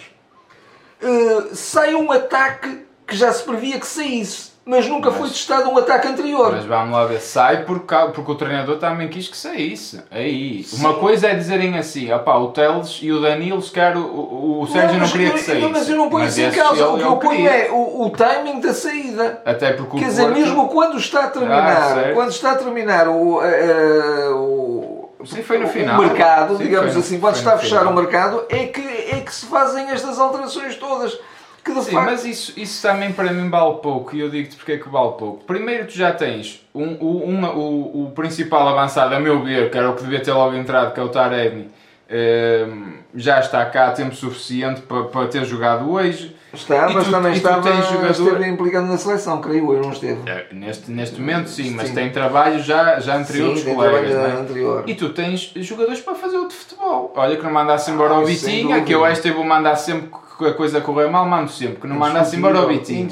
uh, 1.03 1.55
sai 1.55 1.95
um 1.95 2.11
ataque 2.11 2.85
que 3.07 3.15
já 3.17 3.31
se 3.33 3.43
previa 3.43 3.79
que 3.79 3.87
saísse 3.87 4.54
mas 4.67 4.87
nunca 4.89 5.11
mas, 5.11 5.19
foi 5.19 5.29
testado 5.29 5.69
um 5.69 5.77
ataque 5.77 6.09
anterior. 6.09 6.53
Mas 6.53 6.65
vamos 6.65 6.93
lá 6.93 7.05
ver, 7.05 7.21
sai 7.21 7.65
porque, 7.65 7.95
porque 8.15 8.31
o 8.31 8.35
treinador 8.35 8.79
também 8.79 9.09
quis 9.09 9.29
que 9.29 9.37
saísse. 9.37 10.03
Aí. 10.11 10.65
Sim. 10.65 10.81
Uma 10.81 10.95
coisa 10.95 11.29
é 11.29 11.35
dizerem 11.35 11.77
assim, 11.77 12.13
opá, 12.13 12.37
o 12.37 12.49
Teles 12.49 12.99
e 13.03 13.13
o 13.13 13.21
Danilo, 13.21 13.61
se 13.61 13.71
calhar 13.71 13.99
o, 13.99 14.05
o, 14.05 14.63
o 14.63 14.67
Sérgio 14.67 14.99
não, 14.99 15.05
não 15.05 15.13
queria 15.13 15.31
que 15.33 15.41
saísse. 15.41 15.63
Não, 15.63 15.71
mas 15.71 15.89
eu 15.89 15.97
não 15.97 16.09
ponho 16.09 16.27
isso 16.27 16.41
em 16.41 16.51
causa. 16.51 16.89
O 16.89 16.99
que 16.99 17.05
eu 17.05 17.17
ponho 17.17 17.49
é 17.49 17.71
o, 17.71 18.07
o, 18.07 18.11
timing 18.11 18.61
da 18.61 18.73
saída. 18.73 19.43
Até 19.45 19.73
porque 19.73 19.99
Quer 19.99 20.07
dizer, 20.07 20.31
mesmo 20.31 20.69
quando 20.69 20.97
está 20.97 21.25
a 21.25 21.29
terminar, 21.29 21.99
ah, 21.99 22.13
quando 22.15 22.31
está 22.31 22.53
a 22.53 22.57
terminar 22.57 23.09
o, 23.09 23.41
uh, 23.41 24.35
o 24.35 25.27
Sim, 25.27 25.43
foi 25.43 25.59
no 25.59 25.69
final. 25.69 26.01
O 26.01 26.03
mercado, 26.03 26.57
Sim, 26.57 26.65
digamos 26.65 26.97
assim, 26.97 27.21
quando 27.21 27.37
está 27.37 27.55
a 27.55 27.59
fechar 27.59 27.81
final. 27.81 27.93
o 27.93 27.97
mercado, 27.97 28.45
é 28.49 28.67
que, 28.67 28.81
é 28.81 29.21
que 29.21 29.35
se 29.35 29.47
fazem 29.47 29.91
estas 29.91 30.19
alterações 30.19 30.77
todas. 30.77 31.19
Que 31.65 31.73
Sim, 31.81 31.93
facto... 31.93 32.11
mas 32.11 32.25
isso, 32.27 32.53
isso 32.59 32.83
também 32.83 33.11
para 33.13 33.33
mim 33.33 33.49
vale 33.49 33.77
pouco 33.77 34.15
e 34.15 34.21
eu 34.21 34.29
digo-te 34.29 34.55
porque 34.55 34.73
é 34.73 34.79
que 34.79 34.89
vale 34.89 35.13
pouco. 35.13 35.45
Primeiro, 35.45 35.87
tu 35.87 35.95
já 35.95 36.13
tens 36.13 36.63
um, 36.75 36.85
um, 36.85 37.45
o, 37.47 38.05
o 38.05 38.11
principal 38.11 38.69
avançado, 38.69 39.15
a 39.15 39.21
meu 39.21 39.43
ver, 39.43 39.71
que 39.71 39.79
era 39.79 39.89
o 39.89 39.95
que 39.95 40.03
devia 40.03 40.21
ter 40.21 40.33
logo 40.33 40.55
entrado, 40.55 40.93
que 40.93 41.01
é 41.01 41.03
o 41.03 41.09
Taremi, 41.09 41.71
ehm, 42.11 42.99
já 43.15 43.41
está 43.41 43.65
cá 43.65 43.93
tempo 43.93 44.15
suficiente 44.15 44.83
para, 44.83 45.05
para 45.05 45.27
ter 45.27 45.45
jogado 45.47 45.91
hoje. 45.91 46.37
Está, 46.53 46.89
mas 46.89 47.07
tu, 47.07 47.11
também 47.11 47.33
estava, 47.33 47.83
jogador... 47.83 48.11
esteve 48.11 48.47
implicado 48.47 48.87
na 48.87 48.99
seleção, 48.99 49.41
creio 49.41 49.73
eu, 49.73 49.81
não 49.81 49.91
esteve. 49.91 50.19
É, 50.29 50.47
neste, 50.53 50.91
neste 50.91 51.19
momento 51.19 51.49
sim, 51.49 51.65
sim, 51.65 51.71
mas 51.71 51.91
tem 51.91 52.11
trabalho 52.11 52.63
já, 52.63 53.01
já 53.01 53.17
anterior 53.17 53.57
sim, 53.57 53.65
dos 53.65 53.75
colegas. 53.75 54.11
É? 54.11 54.41
Anterior. 54.41 54.85
E 54.87 54.95
tu 54.95 55.09
tens 55.09 55.51
jogadores 55.57 56.01
para 56.01 56.15
fazer 56.15 56.37
outro 56.37 56.57
futebol. 56.57 57.13
Olha 57.17 57.37
que 57.37 57.43
não 57.43 57.51
mandasse 57.51 57.91
embora 57.91 58.15
ah, 58.15 58.21
o 58.21 58.27
Vitinha, 58.27 58.83
que 58.83 58.95
eu 58.95 59.05
esta 59.05 59.27
eu 59.27 59.35
vou 59.35 59.45
mandar 59.45 59.77
sempre 59.77 60.11
que 60.37 60.45
a 60.47 60.55
coisa 60.55 60.81
correu 60.81 61.11
mal, 61.11 61.27
mando 61.27 61.51
sempre, 61.51 61.83
que 61.83 61.87
não 61.87 61.97
mandasse 61.97 62.37
embora 62.37 62.61
o 62.61 62.69
Vitinho. 62.69 63.09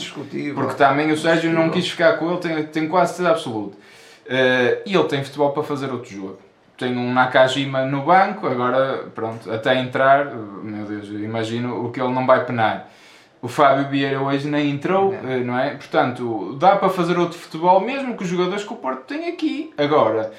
Porque 0.55 0.75
também 0.75 1.11
o 1.13 1.17
Sérgio 1.17 1.53
não 1.53 1.71
quis 1.71 1.89
ficar 1.89 2.15
com 2.15 2.31
ele, 2.31 2.41
tem, 2.41 2.63
tem 2.65 2.89
quase 2.89 3.15
certeza 3.15 3.31
absoluta. 3.31 3.77
Uh, 3.77 4.83
e 4.87 4.95
ele 4.95 5.05
tem 5.05 5.23
futebol 5.23 5.51
para 5.51 5.63
fazer 5.63 5.91
outro 5.91 6.11
jogo. 6.11 6.39
Tem 6.77 6.97
um 6.97 7.13
Nakajima 7.13 7.85
no 7.85 8.03
banco, 8.03 8.47
agora, 8.47 9.05
pronto, 9.15 9.51
até 9.51 9.79
entrar, 9.79 10.35
meu 10.35 10.85
Deus, 10.85 11.09
imagino 11.09 11.85
o 11.85 11.93
que 11.93 12.01
ele 12.01 12.13
não 12.13 12.27
vai 12.27 12.45
penar. 12.45 12.89
O 13.41 13.49
Fábio 13.49 13.89
Vieira 13.89 14.21
hoje 14.21 14.49
nem 14.49 14.71
entrou, 14.71 15.13
não. 15.13 15.31
Eh, 15.31 15.41
não 15.41 15.59
é? 15.59 15.71
Portanto, 15.71 16.57
dá 16.61 16.77
para 16.77 16.89
fazer 16.89 17.19
outro 17.19 17.37
futebol, 17.39 17.81
mesmo 17.81 18.17
que 18.17 18.23
os 18.23 18.29
jogadores 18.29 18.65
que 18.65 18.73
o 18.73 18.77
Porto 18.77 19.03
tem 19.03 19.29
aqui. 19.29 19.73
Agora, 19.77 20.33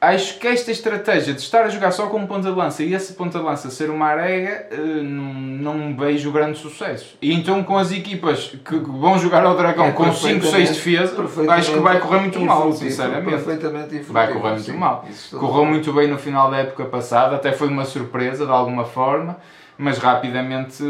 acho 0.00 0.38
que 0.38 0.46
esta 0.46 0.70
estratégia 0.70 1.34
de 1.34 1.40
estar 1.40 1.62
a 1.62 1.68
jogar 1.68 1.90
só 1.90 2.06
com 2.06 2.18
um 2.18 2.26
ponta 2.26 2.50
de 2.50 2.56
lança 2.56 2.82
e 2.82 2.94
esse 2.94 3.12
ponta 3.12 3.38
de 3.38 3.44
lança 3.44 3.70
ser 3.70 3.90
uma 3.90 4.06
arega, 4.06 4.68
eh, 4.70 4.76
não, 5.02 5.34
não 5.78 5.96
vejo 5.96 6.32
grande 6.32 6.58
sucesso. 6.58 7.16
E 7.20 7.32
então 7.32 7.62
com 7.62 7.76
as 7.76 7.92
equipas 7.92 8.56
que 8.64 8.76
vão 8.76 9.18
jogar 9.18 9.44
ao 9.44 9.54
Dragão 9.54 9.86
é, 9.86 9.92
com 9.92 10.10
5, 10.10 10.46
6 10.46 10.70
defesas, 10.70 11.48
acho 11.48 11.72
que 11.72 11.78
vai 11.80 12.00
correr 12.00 12.20
muito 12.20 12.40
mal, 12.40 12.72
sinceramente. 12.72 13.30
Perfeitamente 13.30 13.98
vai 14.08 14.32
correr 14.32 14.52
muito 14.52 14.64
sim, 14.64 14.72
mal. 14.72 15.04
Correu 15.32 15.66
muito 15.66 15.92
bem 15.92 16.08
no 16.08 16.18
final 16.18 16.50
da 16.50 16.58
época 16.58 16.86
passada, 16.86 17.36
até 17.36 17.52
foi 17.52 17.68
uma 17.68 17.84
surpresa 17.84 18.46
de 18.46 18.52
alguma 18.52 18.84
forma, 18.84 19.36
mas 19.80 19.98
rapidamente 19.98 20.84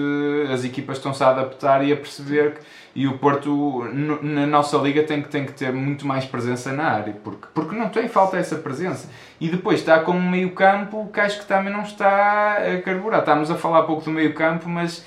as 0.52 0.64
equipas 0.64 0.98
estão-se 0.98 1.22
a 1.22 1.30
adaptar 1.30 1.84
e 1.84 1.92
a 1.92 1.96
perceber 1.96 2.54
que 2.54 2.60
e 2.94 3.06
o 3.06 3.18
Porto 3.18 3.84
na 4.20 4.46
nossa 4.46 4.76
liga 4.76 5.04
tem 5.04 5.22
que, 5.22 5.28
tem 5.28 5.46
que 5.46 5.52
ter 5.52 5.72
muito 5.72 6.06
mais 6.06 6.24
presença 6.24 6.72
na 6.72 6.84
área, 6.84 7.14
porque, 7.22 7.46
porque 7.54 7.76
não 7.76 7.88
tem 7.88 8.08
falta 8.08 8.36
essa 8.36 8.56
presença. 8.56 9.08
E 9.40 9.48
depois 9.48 9.78
está 9.80 10.00
com 10.00 10.12
um 10.12 10.28
meio 10.28 10.50
campo 10.52 11.08
que 11.12 11.20
acho 11.20 11.38
que 11.38 11.46
também 11.46 11.72
não 11.72 11.82
está 11.82 12.56
a 12.56 12.82
carburar. 12.82 13.20
Estávamos 13.20 13.50
a 13.50 13.54
falar 13.54 13.84
pouco 13.84 14.04
do 14.04 14.10
meio 14.10 14.34
campo, 14.34 14.68
mas... 14.68 15.04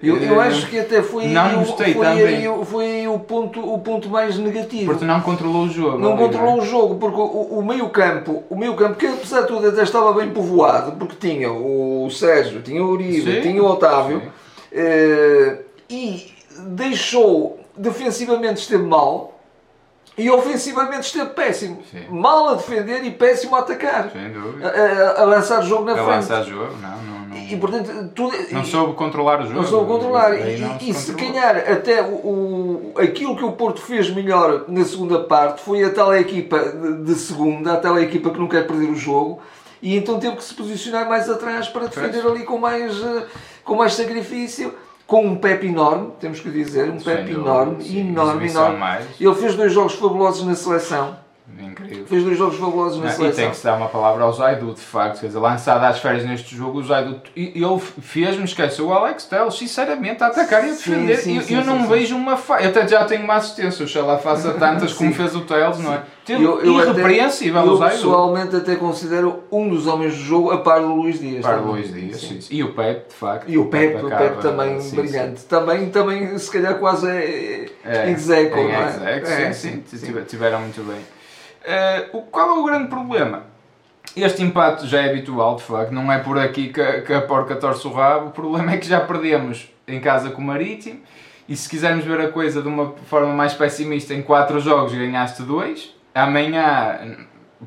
Eu, 0.00 0.16
eu 0.16 0.40
eh, 0.40 0.46
acho 0.46 0.68
que 0.68 0.78
até 0.78 1.02
foi, 1.02 1.26
não 1.26 1.58
gostei 1.58 1.92
foi, 1.92 2.06
também. 2.06 2.46
Aí, 2.46 2.64
foi 2.64 3.08
o 3.08 3.18
ponto, 3.18 3.60
o 3.60 3.78
ponto 3.80 4.08
mais 4.08 4.38
negativo. 4.38 4.92
Porque 4.92 5.04
não 5.04 5.20
controlou 5.20 5.64
o 5.64 5.68
jogo. 5.68 5.98
Não 5.98 6.12
ali, 6.12 6.22
controlou 6.22 6.56
não 6.56 6.62
é? 6.62 6.62
o 6.62 6.66
jogo, 6.66 6.94
porque 6.96 7.20
o, 7.20 7.58
o 7.58 7.64
meio 7.64 7.88
campo, 7.90 8.44
o 8.48 8.56
meio 8.56 8.74
campo, 8.76 8.94
que 8.94 9.06
apesar 9.06 9.40
de 9.40 9.48
tudo 9.48 9.66
até 9.66 9.82
estava 9.82 10.12
bem 10.12 10.30
povoado, 10.30 10.92
porque 10.92 11.16
tinha 11.16 11.52
o 11.52 12.08
Sérgio, 12.10 12.62
tinha 12.62 12.82
o 12.82 12.90
Uribe, 12.90 13.22
sim, 13.22 13.40
tinha 13.40 13.60
o 13.60 13.66
Otávio, 13.66 14.18
uh, 14.18 15.64
e 15.90 16.32
deixou 16.60 17.58
defensivamente 17.76 18.60
esteve 18.60 18.84
mal 18.84 19.38
e 20.16 20.28
ofensivamente 20.30 21.06
esteve 21.06 21.30
péssimo. 21.30 21.82
Sim. 21.90 22.06
Mal 22.10 22.48
a 22.48 22.54
defender 22.54 23.04
e 23.04 23.10
péssimo 23.10 23.54
a 23.54 23.60
atacar. 23.60 24.10
Sem 24.10 24.32
dúvida. 24.32 24.68
A, 24.68 25.20
a, 25.20 25.22
a 25.22 25.24
lançar 25.24 25.60
o 25.60 25.66
jogo 25.66 25.84
na 25.84 25.92
a 25.92 25.96
frente. 25.96 26.08
lançar 26.08 26.42
jogo, 26.42 26.76
não, 26.80 27.02
não, 27.02 27.17
não. 27.38 27.48
E, 27.48 27.56
portanto, 27.56 28.10
tudo, 28.14 28.36
não 28.50 28.64
soube 28.64 28.94
controlar 28.94 29.40
o 29.40 29.42
jogo. 29.46 29.54
Não 29.54 29.64
soube 29.64 29.86
controlar. 29.86 30.34
E, 30.34 30.60
e, 30.82 30.90
e 30.90 30.94
se 30.94 31.14
calhar 31.14 31.56
até 31.56 32.02
o, 32.02 32.14
o, 32.14 32.94
aquilo 32.98 33.36
que 33.36 33.44
o 33.44 33.52
Porto 33.52 33.80
fez 33.80 34.10
melhor 34.10 34.64
na 34.68 34.84
segunda 34.84 35.20
parte 35.20 35.60
foi 35.62 35.84
a 35.84 35.90
tal 35.90 36.14
equipa 36.14 36.58
de, 37.04 37.14
segunda, 37.14 37.74
a 37.74 37.76
tal 37.76 37.98
equipa 37.98 38.30
que 38.30 38.38
não 38.38 38.48
quer 38.48 38.66
perder 38.66 38.90
o 38.90 38.96
jogo. 38.96 39.40
E 39.80 39.96
então 39.96 40.18
teve 40.18 40.36
que 40.36 40.44
se 40.44 40.54
posicionar 40.54 41.08
mais 41.08 41.30
atrás 41.30 41.68
para 41.68 41.86
defender 41.86 42.26
ali 42.26 42.44
com 42.44 42.58
mais, 42.58 43.00
eh, 43.00 43.26
com 43.62 43.76
mais 43.76 43.94
sacrifício 43.94 44.74
com 45.08 45.24
um 45.24 45.36
Pepe 45.36 45.68
enorme, 45.68 46.12
temos 46.20 46.38
que 46.38 46.50
dizer, 46.50 46.90
um 46.90 47.00
Pepe 47.00 47.32
enorme, 47.32 47.98
enorme, 47.98 48.50
enorme. 48.50 48.78
Ele 49.18 49.34
fez 49.34 49.54
dois 49.54 49.72
jogos 49.72 49.94
fabulosos 49.94 50.46
na 50.46 50.54
seleção. 50.54 51.16
Incrível. 51.60 52.06
Fez 52.06 52.24
dois 52.24 52.38
jogos 52.38 52.56
fabulosos 52.56 53.02
na 53.02 53.10
seleção. 53.10 53.30
E 53.30 53.32
tem 53.32 53.50
que 53.50 53.56
se 53.56 53.64
dar 53.64 53.76
uma 53.76 53.88
palavra 53.88 54.24
ao 54.24 54.32
Zaidu, 54.32 54.74
de 54.74 54.80
facto. 54.80 55.20
Quer 55.20 55.26
dizer, 55.28 55.38
lançado 55.38 55.82
às 55.84 55.98
férias 55.98 56.24
neste 56.24 56.54
jogo, 56.54 56.78
o 56.78 56.84
Zaidu. 56.84 57.20
Ele 57.34 57.80
fez-me 58.00 58.44
esquecer 58.44 58.82
o 58.82 58.92
Alex 58.92 59.24
Telles, 59.24 59.54
sinceramente, 59.54 60.22
a 60.22 60.28
atacar 60.28 60.64
e 60.64 60.70
a 60.70 60.72
defender. 60.72 61.16
Sim, 61.16 61.22
sim, 61.22 61.36
eu, 61.36 61.42
sim, 61.42 61.54
eu 61.56 61.64
não 61.64 61.88
vejo 61.88 62.16
uma 62.16 62.36
falha. 62.36 62.64
Eu 62.64 62.70
até 62.70 62.86
já 62.86 63.04
tenho 63.04 63.24
uma 63.24 63.34
assistência, 63.34 63.84
oxalá 63.84 64.18
faça 64.18 64.52
tantas 64.58 64.92
como 64.92 65.12
fez 65.12 65.34
o 65.34 65.40
Telles, 65.40 65.78
não 65.78 65.94
é? 65.94 66.02
Eu, 66.28 66.60
eu 66.60 66.82
irrepreensível 66.82 67.60
até, 67.60 67.70
eu 67.70 67.90
pessoalmente 67.90 68.54
até 68.54 68.76
considero 68.76 69.44
um 69.50 69.66
dos 69.66 69.86
homens 69.86 70.14
do 70.14 70.20
jogo 70.20 70.50
a 70.50 70.58
par 70.58 70.80
do 70.80 70.94
Luís 70.94 71.18
Dias. 71.18 71.40
Par 71.40 71.58
do 71.58 71.68
Luís 71.68 71.92
Dias, 71.92 72.20
sim. 72.20 72.38
E 72.50 72.62
o 72.62 72.74
Pepe, 72.74 73.08
de 73.08 73.14
facto. 73.14 73.48
E 73.48 73.56
o 73.56 73.64
Pepe, 73.66 73.96
o 73.96 74.10
Pepe, 74.10 74.14
o 74.14 74.18
Pepe 74.18 74.42
também 74.42 74.90
brilhante. 74.90 75.44
Também, 75.46 75.88
também, 75.88 76.38
se 76.38 76.50
calhar, 76.50 76.74
quase 76.78 77.08
é, 77.08 77.66
é 77.82 78.10
execo, 78.10 78.56
não 78.56 78.70
é? 78.70 78.88
Execo, 78.88 79.26
é, 79.26 79.52
sim, 79.54 79.82
sim. 79.86 80.14
Tiveram 80.26 80.60
muito 80.60 80.82
bem. 80.82 81.17
Uh, 81.68 82.22
qual 82.30 82.48
é 82.48 82.58
o 82.58 82.64
grande 82.64 82.88
problema? 82.88 83.42
Este 84.16 84.42
empate 84.42 84.86
já 84.86 85.02
é 85.02 85.10
habitual, 85.10 85.56
de 85.56 85.62
facto, 85.62 85.92
não 85.92 86.10
é 86.10 86.18
por 86.18 86.38
aqui 86.38 86.68
que 86.68 87.02
que 87.02 87.12
a 87.12 87.20
porca 87.20 87.56
torce 87.56 87.86
o 87.86 87.92
rabo. 87.92 88.28
O 88.28 88.30
problema 88.30 88.72
é 88.72 88.78
que 88.78 88.86
já 88.86 89.00
perdemos 89.00 89.68
em 89.86 90.00
casa 90.00 90.30
com 90.30 90.40
o 90.40 90.44
Marítimo. 90.44 91.00
E 91.46 91.54
se 91.56 91.68
quisermos 91.68 92.04
ver 92.04 92.20
a 92.20 92.28
coisa 92.28 92.62
de 92.62 92.68
uma 92.68 92.92
forma 93.06 93.32
mais 93.32 93.54
pessimista, 93.54 94.14
em 94.14 94.22
4 94.22 94.60
jogos 94.60 94.92
ganhaste 94.92 95.42
2 95.42 95.94
Amanhã 96.14 97.16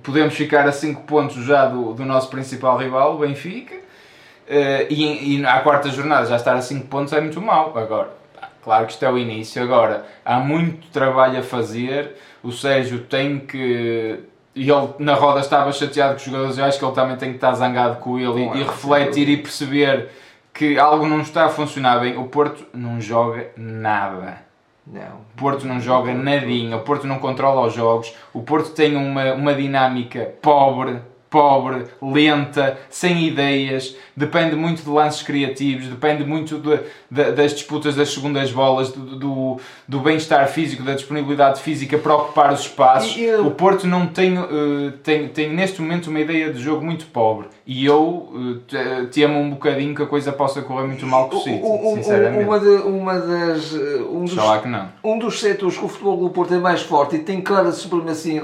podemos 0.04 0.34
ficar 0.36 0.68
a 0.68 0.72
5 0.72 1.04
pontos 1.04 1.44
já 1.46 1.66
do, 1.66 1.94
do 1.94 2.06
nosso 2.06 2.30
principal 2.30 2.78
rival, 2.78 3.16
o 3.16 3.20
Benfica. 3.20 3.76
Uh, 3.76 4.86
e, 4.90 5.38
e 5.38 5.46
à 5.46 5.62
quarta 5.62 5.90
jornada 5.90 6.26
já 6.26 6.36
estar 6.36 6.56
a 6.56 6.62
5 6.62 6.88
pontos 6.88 7.14
é 7.14 7.22
muito 7.22 7.40
mau. 7.40 7.78
Agora, 7.78 8.21
claro 8.64 8.86
que 8.86 8.94
isto 8.94 9.04
é 9.04 9.12
o 9.12 9.18
início. 9.18 9.62
Agora, 9.62 10.06
há 10.24 10.40
muito 10.40 10.88
trabalho 10.92 11.40
a 11.40 11.44
fazer. 11.44 12.16
O 12.44 12.52
Sérgio 12.52 13.00
tem 13.00 13.40
que. 13.40 14.20
E 14.54 14.70
ele 14.70 14.90
na 15.00 15.14
roda 15.14 15.40
estava 15.40 15.72
chateado 15.72 16.14
com 16.14 16.18
os 16.18 16.24
jogadores. 16.24 16.58
Eu 16.58 16.66
acho 16.66 16.80
que 16.80 16.86
ele 16.86 16.94
também 16.94 17.18
tem 17.18 17.30
que 17.30 17.36
estar 17.36 17.54
zangado 17.54 17.98
com 17.98 18.20
ele 18.20 18.44
e, 18.44 18.60
e 18.60 18.64
refletir 18.64 19.30
e 19.30 19.38
perceber 19.38 20.10
que 20.54 20.78
algo 20.78 21.08
não 21.08 21.22
está 21.22 21.46
a 21.46 21.50
funcionar 21.50 22.00
bem. 22.00 22.18
O 22.18 22.26
Porto 22.26 22.66
não 22.74 23.00
joga 23.00 23.52
nada 23.56 24.52
não. 24.86 25.22
O 25.22 25.38
Porto 25.38 25.66
não 25.66 25.80
joga 25.80 26.14
nadinha, 26.14 26.78
o 26.78 26.82
Porto 26.82 27.08
não 27.08 27.20
controla 27.20 27.68
os 27.68 27.74
jogos, 27.74 28.14
o 28.34 28.42
Porto 28.42 28.72
tem 28.72 28.96
uma, 28.96 29.34
uma 29.34 29.54
dinâmica 29.54 30.34
pobre, 30.42 31.00
pobre, 31.32 31.86
lenta, 32.02 32.78
sem 32.90 33.26
ideias, 33.26 33.96
depende 34.14 34.54
muito 34.54 34.84
de 34.84 34.90
lances 34.90 35.24
criativos, 35.24 35.88
depende 35.88 36.26
muito 36.26 36.60
de, 36.60 36.78
de, 37.10 37.32
das 37.32 37.54
disputas 37.54 37.96
das 37.96 38.14
segundas 38.14 38.52
bolas, 38.52 38.92
do, 38.92 39.16
do, 39.16 39.58
do 39.88 40.00
bem-estar 40.02 40.46
físico, 40.50 40.84
da 40.84 40.94
disponibilidade 40.94 41.62
física 41.62 41.98
para 41.98 42.14
ocupar 42.16 42.52
os 42.52 42.60
espaços. 42.60 43.18
Eu... 43.18 43.48
O 43.48 43.52
Porto 43.52 43.88
não 43.88 44.08
tem, 44.08 44.38
uh, 44.38 44.92
tem, 45.04 45.30
tem 45.30 45.50
neste 45.50 45.82
momento 45.82 46.08
uma 46.08 46.20
ideia 46.20 46.52
de 46.52 46.60
jogo 46.62 46.84
muito 46.84 47.06
pobre 47.06 47.48
e 47.66 47.86
eu 47.86 48.30
uh, 48.34 49.08
temo 49.10 49.40
um 49.40 49.52
bocadinho 49.52 49.96
que 49.96 50.04
a 50.04 50.08
coisa 50.08 50.34
possa 50.34 50.62
correr 50.62 50.86
muito 50.86 51.08
mal 51.08 51.30
com 51.30 51.38
o 51.38 51.42
City, 51.42 51.62
sinceramente. 51.96 52.44
Uma, 52.44 52.60
de, 52.60 52.68
uma 52.68 53.18
das, 53.18 53.74
eh, 53.74 54.02
um, 54.02 54.26
dos, 54.26 54.62
que 54.62 54.68
não. 54.68 54.90
um 55.02 55.18
dos 55.18 55.40
setores 55.40 55.78
que 55.78 55.86
o 55.86 55.88
futebol 55.88 56.18
do 56.18 56.30
Porto 56.30 56.54
é 56.54 56.58
mais 56.58 56.82
forte 56.82 57.16
e 57.16 57.20
tem 57.20 57.40
clara 57.40 57.72
supremacia 57.72 58.42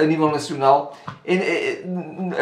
a 0.00 0.04
nível 0.04 0.30
nacional 0.30 0.96
é, 1.24 1.34
é, 1.34 1.82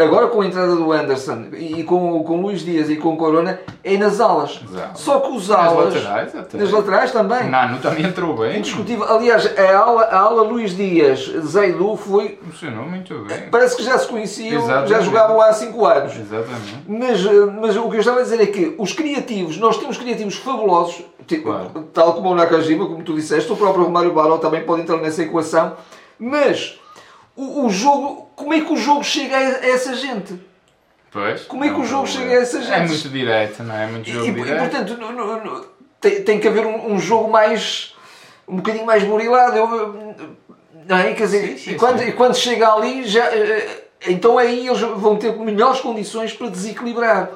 agora 0.02 0.28
com 0.28 0.40
a 0.40 0.46
entrada 0.46 0.74
do 0.76 0.92
Anderson 0.92 1.46
e 1.56 1.82
com, 1.84 2.22
com 2.24 2.40
Luís 2.40 2.60
Dias 2.62 2.88
e 2.90 2.96
com 2.96 3.16
Corona, 3.16 3.60
é 3.82 3.96
nas 3.96 4.20
alas. 4.20 4.60
Exato. 4.68 4.98
Só 5.00 5.20
que 5.20 5.30
os 5.32 5.48
Nas 5.48 5.58
alas. 5.58 5.94
laterais 5.94 6.34
até. 6.36 6.58
Nas 6.58 6.70
laterais 6.70 7.12
também. 7.12 7.48
Nano 7.48 7.78
também 7.78 8.04
entrou 8.04 8.36
bem. 8.36 8.58
Indiscutível. 8.58 9.04
Aliás, 9.10 9.46
a 9.58 9.76
ala, 9.78 10.02
a 10.04 10.18
ala 10.18 10.42
Luís 10.42 10.76
Dias, 10.76 11.26
Zaidu, 11.44 11.96
foi. 11.96 12.38
Funcionou 12.50 12.84
muito 12.86 13.14
bem. 13.26 13.48
Parece 13.50 13.76
que 13.76 13.82
já 13.82 13.98
se 13.98 14.06
conheciam, 14.08 14.66
já 14.66 14.82
Exatamente. 14.82 15.04
jogavam 15.04 15.40
há 15.40 15.52
5 15.52 15.86
anos. 15.86 16.16
Exatamente. 16.16 16.84
Mas, 16.88 17.22
mas 17.60 17.76
o 17.76 17.88
que 17.88 17.96
eu 17.96 18.00
estava 18.00 18.20
a 18.20 18.22
dizer 18.22 18.40
é 18.40 18.46
que 18.46 18.74
os 18.78 18.92
criativos, 18.92 19.56
nós 19.58 19.76
temos 19.78 19.96
criativos 19.98 20.36
fabulosos, 20.36 21.02
tipo, 21.26 21.44
Claro. 21.50 21.70
tal 21.92 22.14
como 22.14 22.30
o 22.30 22.34
Nakajima, 22.34 22.86
como 22.86 23.02
tu 23.02 23.14
disseste, 23.14 23.50
o 23.52 23.56
próprio 23.56 23.84
Romário 23.84 24.12
Baró 24.12 24.38
também 24.38 24.62
pode 24.64 24.82
entrar 24.82 24.96
nessa 24.96 25.22
equação, 25.22 25.74
mas 26.18 26.79
o, 27.36 27.66
o 27.66 27.70
jogo, 27.70 28.28
como 28.36 28.52
é 28.54 28.60
que 28.60 28.72
o 28.72 28.76
jogo 28.76 29.02
chega 29.04 29.36
a, 29.36 29.66
essa 29.66 29.94
gente? 29.94 30.34
Pois. 31.10 31.42
Como 31.42 31.64
é 31.64 31.68
que 31.68 31.74
Não, 31.74 31.80
o 31.80 31.86
jogo 31.86 32.06
chega 32.06 32.30
a 32.38 32.42
essas 32.42 32.68
É 32.68 32.76
gentes? 32.78 33.02
muito 33.02 33.08
direto, 33.08 33.62
não 33.64 33.74
é? 33.74 33.84
É 33.84 33.86
muito 33.88 34.08
E, 34.08 34.12
jogo 34.12 34.26
e- 34.26 34.30
e, 34.30 34.34
direto. 34.34 34.60
portanto, 34.70 34.96
no- 34.96 35.12
no- 35.12 35.44
no- 35.44 35.64
tem, 36.00 36.22
tem 36.22 36.38
que 36.40 36.46
haver 36.48 36.64
um, 36.66 36.92
um 36.92 36.98
jogo 37.00 37.30
mais. 37.30 37.94
um 38.46 38.56
bocadinho 38.56 38.84
mais 38.86 39.02
burilado. 39.04 39.56
Eu, 39.56 40.14
não 40.88 40.96
é? 40.96 41.12
Quer 41.14 41.24
dizer, 41.24 41.48
Sim, 41.50 41.56
sim, 41.58 41.70
e, 41.72 41.74
quando, 41.76 41.98
sim. 42.00 42.08
e 42.08 42.12
quando 42.12 42.34
chega 42.36 42.72
ali, 42.72 43.04
já, 43.06 43.24
eh, 43.26 43.84
então 44.08 44.38
aí 44.38 44.66
eles 44.66 44.80
vão 44.80 45.16
ter 45.16 45.36
melhores 45.36 45.80
condições 45.80 46.32
para 46.32 46.48
desequilibrar. 46.48 47.30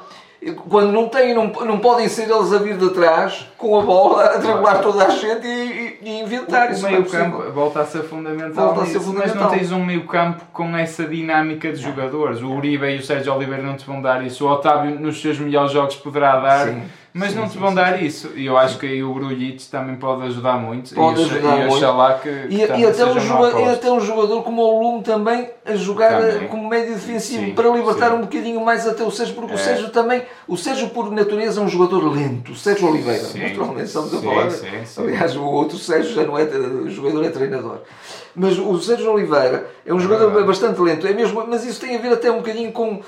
Quando 0.53 0.93
não 0.93 1.09
têm, 1.09 1.33
não, 1.35 1.47
não 1.47 1.79
podem 1.79 2.09
ser 2.09 2.29
eles 2.31 2.53
a 2.53 2.59
vir 2.59 2.77
de 2.77 2.91
trás 2.91 3.47
com 3.57 3.79
a 3.79 3.83
bola, 3.83 4.25
a 4.25 4.37
driblar 4.37 4.81
toda 4.83 5.07
a 5.07 5.09
gente 5.11 5.47
e, 5.47 5.99
e- 6.03 6.09
e 6.09 6.21
inventar. 6.21 6.69
O 6.69 6.73
Isso 6.73 6.87
é 6.87 6.91
meio 6.91 7.03
possível. 7.03 7.25
campo 7.31 7.51
volta 7.53 7.81
a 7.81 7.87
ser 7.87 8.03
fundamental, 8.03 8.67
Volta 8.67 8.83
a 8.83 8.87
ser 8.87 8.99
nisso, 8.99 9.13
mas 9.15 9.23
fundamental. 9.25 9.43
não 9.51 9.59
tens 9.59 9.73
um 9.73 9.85
meio 9.85 10.05
campo 10.07 10.43
com 10.53 10.77
essa 10.77 11.05
dinâmica 11.05 11.73
de 11.73 11.81
jogadores. 11.81 12.43
O 12.43 12.49
Uribe 12.51 12.87
e 12.87 12.99
o 12.99 13.03
Sérgio 13.03 13.35
Oliveira 13.35 13.63
não 13.63 13.77
te 13.77 13.87
vão 13.87 14.03
dar 14.03 14.23
isso. 14.25 14.45
O 14.47 14.51
Otávio 14.51 14.99
nos 15.01 15.21
seus 15.21 15.39
melhores 15.39 15.73
jogos 15.73 15.97
poderá 15.97 16.39
dar, 16.39 16.67
Sim, 16.69 16.83
mas 17.17 17.31
sim, 17.31 17.37
não 17.39 17.47
te 17.47 17.53
sim, 17.53 17.59
vão 17.61 17.69
sim, 17.69 17.75
dar 17.77 18.03
isso. 18.03 18.33
E 18.35 18.45
eu 18.45 18.59
acho 18.59 18.77
que 18.77 18.87
aí 18.87 19.01
o 19.05 19.15
Grulhits 19.15 19.69
também 19.69 19.95
pode 19.95 20.23
ajudar 20.25 20.59
muito. 20.59 20.93
Pode 20.97 21.21
e, 21.21 21.25
ajudar 21.25 21.61
e 21.61 21.69
muito. 21.69 22.21
que, 22.21 22.49
que 22.49 22.55
E, 22.57 22.67
também 22.67 22.83
e, 22.83 22.87
até 22.87 23.07
um 23.07 23.21
jogador, 23.21 23.61
e 23.61 23.69
até 23.69 23.91
um 23.93 24.01
jogador 24.01 24.43
como 24.43 24.63
o 24.63 24.83
Lume 24.83 25.05
também 25.05 25.49
a 25.65 25.77
jogar 25.77 26.21
Também. 26.21 26.45
eh, 26.45 26.49
como 26.49 26.69
médio 26.69 26.93
defensivo 26.95 27.45
Sim, 27.45 27.55
para 27.55 27.69
libertar 27.69 28.11
sim. 28.11 28.17
um 28.17 28.21
bocadinho 28.23 28.61
mais 28.65 28.85
até 28.85 29.05
o 29.05 29.13
Sérgio, 29.13 29.37
porque 29.37 29.53
o 29.53 29.55
É. 29.55 29.59
Sérgio 29.59 29.91
também, 29.91 30.23
o 30.49 30.57
Sérgio 30.57 30.91
por 30.91 31.09
natureza 31.13 31.61
é 31.61 31.63
um 31.63 31.69
jogador 31.69 32.13
lento, 32.13 32.51
o 32.51 32.57
Sérgio 32.57 32.91
Oliveira, 32.91 33.23
Sim, 33.23 33.39
naturalmente 33.43 33.87
estamos 33.87 34.13
a 34.13 34.19
sim, 34.19 34.25
falar. 34.27 34.51
sim, 34.51 34.67
sim. 34.85 35.03
Aliás, 35.03 35.37
o 35.37 35.45
outro 35.45 35.79
Sérgio 35.79 36.13
já 36.15 36.25
não 36.25 36.37
é 36.37 36.49
jogador, 36.91 37.25
é 37.25 37.31
treinador. 37.31 37.79
Mas 38.35 38.59
o 38.59 38.77
Sérgio 38.81 39.13
Oliveira 39.13 39.71
é 39.87 39.95
um 39.95 40.01
jogador 40.01 40.27
verdade. 40.27 40.47
bastante 40.49 40.81
lento, 40.81 41.07
é 41.07 41.13
mesmo, 41.13 41.47
mas 41.47 41.65
isso 41.65 41.81
tem 41.81 41.95
a 41.95 42.01
ver 42.01 42.13
até 42.13 42.29
um 42.33 42.39
bocadinho 42.39 42.73
com, 42.73 43.01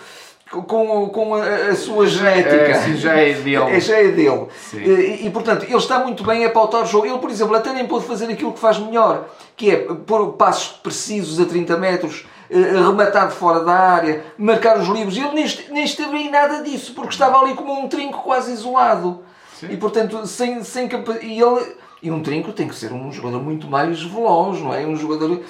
com, 0.51 1.09
com 1.09 1.35
a, 1.35 1.45
a 1.45 1.77
sua 1.77 2.07
genética. 2.07 2.55
É, 2.55 2.75
sim, 2.75 2.97
já 2.97 3.15
é 3.15 3.33
dele. 3.33 3.57
É, 3.57 3.81
já 3.81 3.97
é 3.97 4.09
dele. 4.09 4.47
E, 4.75 5.27
e, 5.27 5.31
portanto, 5.31 5.65
ele 5.65 5.77
está 5.77 5.99
muito 5.99 6.23
bem 6.25 6.45
a 6.45 6.51
pautar 6.51 6.83
o 6.83 6.87
jogo. 6.87 7.07
Ele, 7.07 7.19
por 7.19 7.31
exemplo, 7.31 7.57
até 7.57 7.73
nem 7.73 7.87
pôde 7.87 8.07
fazer 8.07 8.27
aquilo 8.31 8.53
que 8.53 8.61
faz 8.61 8.79
melhor, 8.79 9.29
que 9.57 9.71
é 9.71 9.77
pôr 9.77 10.33
passos 10.35 10.69
precisos 10.79 11.41
a 11.41 11.45
30 11.47 11.77
metros, 11.77 12.27
eh, 12.49 12.57
rematar 12.57 13.29
de 13.29 13.35
fora 13.35 13.61
da 13.61 13.73
área, 13.73 14.25
marcar 14.39 14.79
os 14.79 14.89
livros. 14.89 15.17
Ele 15.17 15.33
nem, 15.33 15.47
nem 15.71 15.85
esteve 15.85 16.17
em 16.17 16.31
nada 16.31 16.63
disso, 16.63 16.95
porque 16.95 17.11
estava 17.11 17.41
ali 17.41 17.55
como 17.55 17.73
um 17.73 17.89
trinco 17.89 18.23
quase 18.23 18.53
isolado. 18.53 19.23
Sim. 19.59 19.69
E, 19.71 19.77
portanto, 19.77 20.27
sem, 20.27 20.63
sem 20.63 20.89
e 21.23 21.41
ele 21.41 21.77
E 22.03 22.11
um 22.11 22.21
trinco 22.23 22.53
tem 22.53 22.69
que 22.69 22.75
ser 22.75 22.93
um 22.93 23.11
jogador 23.11 23.43
muito 23.43 23.67
mais 23.67 24.03
veloz, 24.03 24.61
não 24.61 24.73
é? 24.75 24.87
Um 24.87 24.97
jogador. 24.97 25.41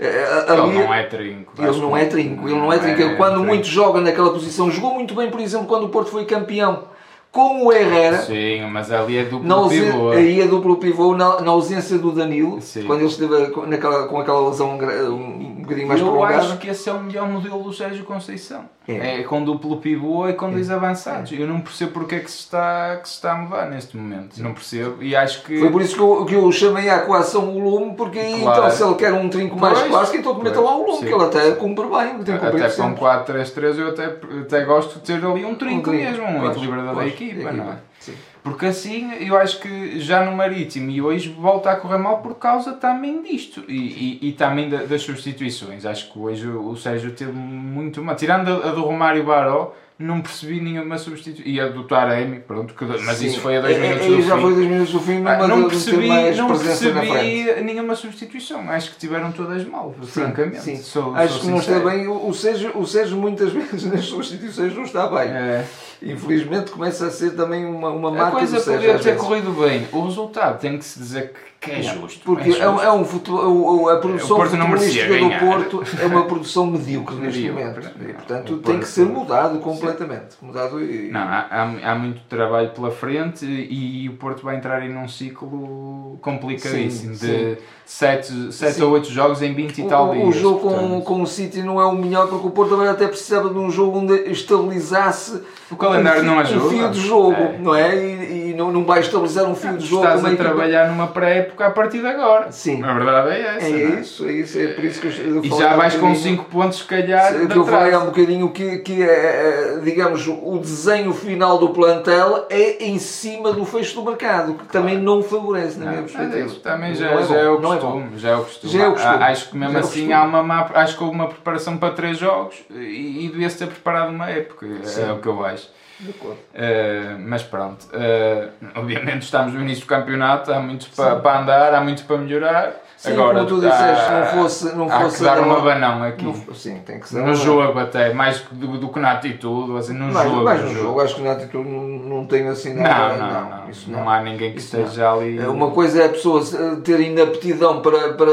eh, 0.00 0.44
ali- 0.48 0.60
Ele 0.70 0.78
não 0.86 0.94
é 0.94 1.02
trinco. 1.04 1.52
ele 1.58 1.76
não 1.80 1.96
é 1.96 2.04
trinco, 2.06 2.48
ele 2.48 2.58
não 2.58 2.72
é 2.72 2.78
trinco. 2.78 3.00
Ele, 3.02 3.16
quando 3.16 3.32
trinco. 3.34 3.46
muito 3.48 3.66
joga 3.66 4.00
naquela 4.00 4.30
posição, 4.32 4.70
jogou 4.70 4.94
muito 4.94 5.14
bem, 5.14 5.30
por 5.30 5.38
exemplo, 5.40 5.66
quando 5.66 5.84
o 5.84 5.88
Porto 5.90 6.10
foi 6.10 6.24
campeão 6.24 6.84
com 7.32 7.64
o 7.66 7.72
Herrera. 7.72 8.18
Sim, 8.18 8.66
mas 8.70 8.92
ali 8.92 9.16
é 9.16 9.24
duplo 9.24 9.52
ausen- 9.52 9.84
pivô. 9.90 10.10
aí 10.10 10.40
é 10.40 10.46
duplo 10.46 10.76
pivô 10.76 11.16
na, 11.16 11.40
na 11.40 11.50
ausência 11.50 11.98
do 11.98 12.12
Danilo, 12.12 12.60
Sim. 12.60 12.84
quando 12.84 13.00
ele 13.00 13.08
esteve 13.08 13.46
com- 13.50 13.64
naquela, 13.66 14.06
com 14.06 14.20
aquela 14.20 14.48
lesão 14.48 14.78
um, 14.78 15.14
um 15.14 15.62
bocadinho 15.62 15.88
mais 15.88 15.98
Eu 16.00 16.06
prolongada. 16.08 16.38
acho 16.42 16.58
que 16.58 16.68
esse 16.68 16.88
é 16.88 16.92
o 16.92 17.00
melhor 17.02 17.26
modelo 17.28 17.62
do 17.62 17.72
Sérgio 17.72 18.04
Conceição. 18.04 18.64
É. 18.86 19.20
É, 19.20 19.22
com 19.22 19.44
duplo 19.44 19.76
pivô 19.76 20.28
e 20.28 20.32
com 20.32 20.50
dois 20.50 20.68
avançados. 20.68 21.30
Eu 21.30 21.46
não 21.46 21.60
percebo 21.60 21.92
porque 21.92 22.16
é 22.16 22.18
que 22.18 22.28
se 22.28 22.38
está, 22.38 22.96
que 23.00 23.08
se 23.08 23.14
está 23.14 23.30
a 23.30 23.36
mudar 23.36 23.66
neste 23.70 23.96
momento. 23.96 24.36
Não 24.42 24.52
percebo. 24.52 25.00
E 25.00 25.14
acho 25.14 25.44
que. 25.44 25.56
Foi 25.60 25.70
por 25.70 25.80
isso 25.80 25.94
que 25.94 26.00
eu, 26.02 26.24
que 26.26 26.34
eu 26.34 26.50
chamei 26.50 26.90
à 26.90 26.98
coação 26.98 27.48
o 27.56 27.60
Lume, 27.60 27.94
porque 27.94 28.18
aí 28.18 28.40
Claro. 28.40 28.58
então 28.58 28.70
se 28.72 28.82
ele 28.82 28.94
quer 28.96 29.12
um 29.12 29.28
trinco 29.28 29.56
mais 29.56 29.78
Pois, 29.78 29.88
clássico, 29.90 30.16
então 30.18 30.34
meta 30.42 30.60
lá 30.60 30.76
o 30.76 30.80
Lume, 30.84 30.98
sim. 30.98 31.06
que 31.06 31.14
ele 31.14 31.22
até 31.24 31.52
cumpre 31.52 31.84
bem, 31.86 32.34
Até 32.36 32.66
um 32.66 32.70
sempre. 32.70 33.00
4-3-3 33.00 33.78
eu 33.78 33.88
até, 33.90 34.06
até 34.40 34.64
gosto 34.64 34.94
de 34.94 35.00
ter 35.02 35.24
ali 35.24 35.44
um 35.44 35.54
trinco 35.54 35.88
trinco, 35.88 35.90
mesmo, 35.92 36.24
um 36.26 36.50
equilibrador 36.50 36.86
da 36.86 36.92
pois, 36.94 37.12
equipa, 37.30 37.52
não 37.52 37.72
é? 37.72 37.76
Sim. 38.00 38.14
Porque 38.42 38.66
assim 38.66 39.12
eu 39.20 39.36
acho 39.36 39.60
que 39.60 40.00
já 40.00 40.24
no 40.24 40.36
Marítimo 40.36 40.90
e 40.90 41.00
hoje 41.00 41.28
volta 41.38 41.70
a 41.70 41.76
correr 41.76 41.98
mal 41.98 42.18
por 42.18 42.34
causa 42.36 42.72
também 42.72 43.22
disto 43.22 43.62
e, 43.68 44.18
e, 44.22 44.28
e 44.28 44.32
também 44.32 44.68
da- 44.68 44.82
das 44.84 45.02
substituições. 45.02 45.86
Acho 45.86 46.12
que 46.12 46.18
hoje 46.18 46.46
o 46.48 46.70
o 46.70 46.76
Sérgio 46.76 47.12
teve 47.12 47.32
muito 47.32 48.02
mal. 48.02 48.16
Tirando 48.16 48.48
a, 48.62 48.70
a 48.70 48.72
do 48.72 48.82
Romário 48.82 49.24
Baró, 49.24 49.72
não 50.02 50.20
percebi 50.20 50.60
nenhuma 50.60 50.98
substituição. 50.98 51.50
E 51.50 51.60
a 51.60 51.68
do 51.68 51.84
Taremi, 51.84 52.40
pronto, 52.40 52.74
que- 52.74 52.84
mas 52.84 53.18
Sim. 53.18 53.26
isso 53.26 53.40
foi 53.40 53.56
a 53.56 53.60
dois 53.60 53.76
É- 53.76 53.78
é- 53.78 53.82
minutos 53.82 54.06
aí 54.06 54.16
do 54.16 54.22
já 54.22 54.34
fim. 54.36 54.42
foi 54.42 54.54
dois 54.54 54.66
minutos 54.66 54.92
do 54.92 55.00
fim, 55.00 55.22
Ah, 55.26 55.46
não 55.48 55.68
percebi, 55.68 56.08
não 56.36 56.48
percebi 56.48 57.62
nenhuma 57.62 57.94
substituição. 57.94 58.68
Acho 58.70 58.90
que 58.92 58.98
tiveram 58.98 59.32
todas 59.32 59.64
mal, 59.64 59.94
francamente. 60.02 60.60
Sim. 60.60 60.76
Sou- 60.76 61.14
Acho 61.14 61.34
sou 61.34 61.40
que 61.42 61.46
não 61.48 61.58
está 61.58 61.78
bem. 61.78 62.08
O 62.08 62.32
Sérgio, 62.34 62.72
o 62.78 62.86
Sérgio 62.86 63.16
muitas 63.16 63.52
vezes 63.54 63.84
nas 63.84 64.04
substituições 64.04 64.74
não 64.74 64.84
está 64.84 65.06
bem. 65.06 65.28
É. 65.28 65.64
Infelizmente 66.02 66.70
começa 66.72 67.06
a 67.06 67.10
ser 67.10 67.30
também 67.36 67.64
uma, 67.64 67.90
uma 67.90 68.08
A 68.08 68.12
marca 68.12 68.38
coisa 68.38 68.58
Sérgio. 68.58 68.72
podia 68.80 68.94
às 68.96 69.02
ter 69.02 69.10
vezes. 69.12 69.26
corrido 69.26 69.52
bem. 69.52 69.86
O 69.92 70.04
resultado 70.04 70.58
tem 70.60 70.76
que 70.76 70.84
se 70.84 70.98
dizer 70.98 71.28
que, 71.32 71.38
que 71.62 71.70
é 71.70 71.82
justo. 71.82 72.20
Porque 72.24 72.50
é 72.50 72.58
é, 72.58 72.68
um- 72.68 72.72
justo. 72.72 72.86
é 72.86 72.92
um 72.92 73.04
futebol, 73.04 73.88
a 73.88 73.96
produção 73.98 74.36
O 74.36 74.40
Porto 74.40 74.56
não 74.56 74.68
merecia 74.68 75.02
futebolística 75.06 75.38
do 75.38 75.40
ganhar. 75.40 75.68
Porto 75.70 75.82
é 76.02 76.06
uma 76.06 76.24
produção 76.24 76.66
medíocre 76.70 77.14
neste 77.16 77.48
momento. 77.50 77.80
não. 77.98 78.08
E, 78.08 78.12
portanto, 78.12 78.56
tem 78.58 78.78
que 78.80 78.88
ser 78.88 79.06
mudado 79.06 79.58
completamente. 79.60 80.36
Mudado 80.42 80.82
e... 80.84 81.10
Não, 81.10 81.20
há, 81.20 81.46
há, 81.50 81.92
há 81.92 81.94
muito 81.94 82.20
trabalho 82.28 82.70
pela 82.70 82.90
frente 82.90 83.46
e, 83.46 84.08
o 84.08 84.14
Porto 84.14 84.42
vai 84.42 84.56
entrar 84.56 84.82
em 84.84 84.96
um 84.96 85.06
ciclo 85.08 86.18
complicadíssimo 86.20 87.14
Sim, 87.14 87.26
de 87.26 87.58
7, 87.86 88.52
sete 88.52 88.74
Sim. 88.74 88.82
ou 88.82 88.92
8 88.92 89.08
jogos 89.10 89.42
em 89.42 89.52
20 89.54 89.78
e 89.78 89.84
tal 89.88 90.10
O, 90.10 90.14
dias. 90.14 90.28
o 90.28 90.32
jogo 90.32 90.60
com, 90.60 90.68
portanto. 90.70 91.02
com 91.04 91.22
o 91.22 91.26
City 91.26 91.62
não 91.62 91.80
é 91.80 91.86
o 91.86 91.94
melhor 91.94 92.26
porque 92.28 92.46
o 92.46 92.50
Porto 92.50 92.70
também 92.70 92.88
até 92.88 93.06
precisava 93.06 93.48
de 93.50 93.58
um 93.58 93.70
jogo 93.70 93.98
onde 93.98 94.14
estabilizasse 94.30 95.42
O 95.70 95.76
calendário 95.76 96.22
um, 96.22 96.26
não 96.26 96.38
ajuda. 96.38 96.64
um 96.66 96.70
fio 96.70 96.90
de 96.90 97.00
jogo, 97.00 97.32
É. 97.32 97.58
não 97.58 97.74
é? 97.74 97.96
E, 97.96 98.50
e 98.50 98.54
não, 98.54 98.72
não 98.72 98.84
vai 98.84 99.00
estabilizar 99.00 99.44
um 99.44 99.54
fio 99.54 99.76
de 99.76 99.86
jogo 99.86 100.02
Estás 100.04 100.20
com 100.20 100.26
a 100.26 100.32
equipa- 100.32 100.44
trabalhar 100.48 100.88
numa 100.88 101.06
pré-época 101.52 101.66
a 101.66 101.70
partir 101.70 102.00
de 102.00 102.06
agora. 102.06 102.50
Sim. 102.50 102.82
A 102.82 102.92
verdade 102.94 103.30
é 103.30 103.56
essa. 103.56 103.66
É 103.66 103.70
é? 103.70 104.00
isso, 104.00 104.26
é 104.26 104.32
isso, 104.32 104.58
é 104.58 104.66
por 104.68 104.84
isso 104.84 105.00
que 105.00 105.06
eu, 105.06 105.36
eu 105.36 105.44
E 105.44 105.48
já 105.48 105.76
vais 105.76 105.94
com 105.94 106.08
bocadinho- 106.08 106.36
5 106.36 106.44
pontos, 106.44 106.78
se 106.78 106.84
calhar. 106.84 107.38
De 107.38 107.46
que 107.46 107.58
eu 107.58 107.64
falei 107.64 107.92
há 107.92 107.98
um 108.00 108.06
bocadinho 108.06 108.50
que, 108.50 108.78
que 108.78 109.02
é, 109.02 109.06
é, 109.06 109.80
digamos, 109.82 110.26
o 110.26 110.58
desenho 110.58 111.12
final 111.12 111.58
do 111.58 111.70
plantel 111.70 112.46
é 112.50 112.84
em 112.84 112.98
cima 112.98 113.52
do 113.52 113.64
fecho 113.64 113.94
do 113.94 114.04
mercado, 114.04 114.54
que 114.54 114.66
também 114.66 114.98
não 114.98 115.22
favorece, 115.22 115.78
na 115.78 115.90
minha 115.90 116.02
perspectiva. 116.02 116.46
isso 116.46 116.60
também 116.60 116.94
já, 116.94 117.10
é 117.10 117.22
já 117.22 117.36
é 117.36 117.48
o 117.48 117.56
é 117.56 117.60
costume, 117.60 118.18
já 118.18 118.30
é 118.30 118.36
o 118.36 118.44
costume. 118.44 118.72
Já 118.72 118.82
é 118.84 118.88
o 118.88 118.92
costume. 118.92 119.24
Acho 119.24 119.50
que 119.50 119.56
mesmo 119.56 119.76
é 119.76 119.80
assim 119.80 120.12
há 120.12 120.22
uma 120.24 120.42
má, 120.42 120.70
acho 120.74 120.96
que 120.96 121.02
houve 121.04 121.14
uma 121.14 121.28
preparação 121.28 121.76
para 121.76 121.94
três 121.94 122.18
jogos 122.18 122.56
e, 122.70 123.26
e 123.26 123.28
devia-se 123.28 123.58
ter 123.58 123.66
preparado 123.66 124.10
uma 124.10 124.28
época, 124.28 124.66
é 124.66 125.12
o 125.12 125.18
que 125.18 125.26
eu 125.28 125.44
acho. 125.44 125.68
Uh, 126.02 127.18
mas 127.20 127.42
pronto, 127.42 127.86
uh, 127.86 128.50
obviamente 128.74 129.22
estamos 129.22 129.54
no 129.54 129.60
início 129.60 129.84
do 129.84 129.88
campeonato, 129.88 130.52
há 130.52 130.58
muito 130.60 130.86
para, 130.96 131.16
para 131.16 131.40
andar, 131.40 131.74
há 131.74 131.80
muito 131.80 132.04
para 132.04 132.18
melhorar. 132.18 132.72
Sim, 132.96 133.14
Agora, 133.14 133.34
como 133.44 133.46
tu 133.48 133.60
disseste, 133.60 134.12
não 134.12 134.26
fosse, 134.26 134.76
não 134.76 134.84
há 134.92 135.00
fosse 135.00 135.18
que 135.18 135.24
dar 135.24 135.40
uma 135.40 135.60
banão 135.60 136.04
aqui. 136.04 136.24
não- 136.24 136.54
sim, 136.54 136.80
tem 136.86 137.00
que 137.00 137.08
ser 137.08 137.20
no 137.20 137.34
jogo 137.34 137.76
até, 137.80 138.14
mais 138.14 138.40
do, 138.52 138.78
do 138.78 138.88
que 138.90 139.00
na 139.00 139.12
atitude, 139.12 139.76
assim, 139.76 139.92
no 139.94 140.12
mais, 140.12 140.30
jogo. 140.30 140.44
mais 140.44 140.60
no 140.60 140.66
no 140.68 140.72
jogo. 140.72 140.84
jogo, 140.86 141.00
acho 141.00 141.14
que 141.16 141.22
na 141.22 141.32
atitude 141.32 141.68
não, 141.68 141.82
não 141.82 142.26
tem 142.26 142.46
assim 142.46 142.74
Não, 142.74 142.82
nada. 142.84 143.16
não, 143.16 143.50
não, 143.62 143.70
isso 143.70 143.90
não, 143.90 144.08
há 144.08 144.20
ninguém 144.20 144.52
que 144.52 144.58
Isso 144.58 144.76
esteja 144.78 145.10
ali. 145.12 145.36
É, 145.36 145.48
Uma 145.48 145.72
coisa 145.72 146.00
é 146.00 146.06
a 146.06 146.10
pessoa 146.10 146.42
eh, 146.42 146.76
ter 146.84 147.00
inaptidão 147.00 147.80
para, 147.82 148.12
para 148.12 148.30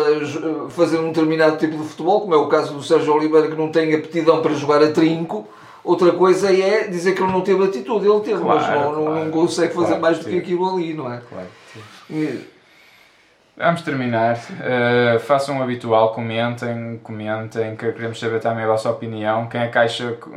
fazer 0.69 0.99
um 0.99 1.08
determinado 1.08 1.58
tipo 1.58 1.75
de 1.75 1.84
futebol, 1.86 2.21
como 2.21 2.36
é 2.36 2.38
o 2.38 2.47
caso 2.47 2.71
do 2.75 2.84
Sérgio 2.84 3.15
Oliveira, 3.15 3.47
que 3.47 3.55
não 3.55 3.69
tem 3.71 3.95
aptidão 3.95 4.39
para 4.43 4.53
jogar 4.53 4.84
a 4.84 4.91
trinco. 4.91 5.47
Outra 5.84 6.12
coisa 6.12 6.52
é 6.54 6.88
dizer 6.88 7.13
que 7.13 7.22
ele 7.24 7.32
não 7.32 7.42
teve 7.42 7.63
atitude, 7.63 8.08
ele 8.08 8.20
teve, 8.22 8.44
mas 8.44 8.65
Claro, 8.65 8.80
não, 8.82 8.92
não- 8.92 9.06
não 9.06 9.13
claro. 9.15 9.32
consegue 9.32 9.74
fazer 9.74 9.88
Claro 9.88 10.02
mais 10.02 10.20
do 10.20 10.26
que 10.26 10.38
aquilo 10.38 10.70
ali, 10.76 10.94
não 10.94 11.12
é? 11.12 11.22
Claro. 11.30 11.48
E- 12.10 12.60
Vamos 13.58 13.82
terminar. 13.82 14.38
Uh, 14.38 15.20
façam 15.20 15.60
o 15.60 15.63
habitual, 15.63 16.13
comentem, 16.13 16.98
comentem, 17.04 17.76
que 17.76 17.92
queremos 17.92 18.18
saber 18.18 18.39
também 18.39 18.63
a 18.63 18.68
vossa 18.68 18.89
opinião. 18.89 19.48
Quem 19.50 19.62
é 19.62 19.68
que 19.68 19.78
acha 19.78 20.13
que 20.13 20.30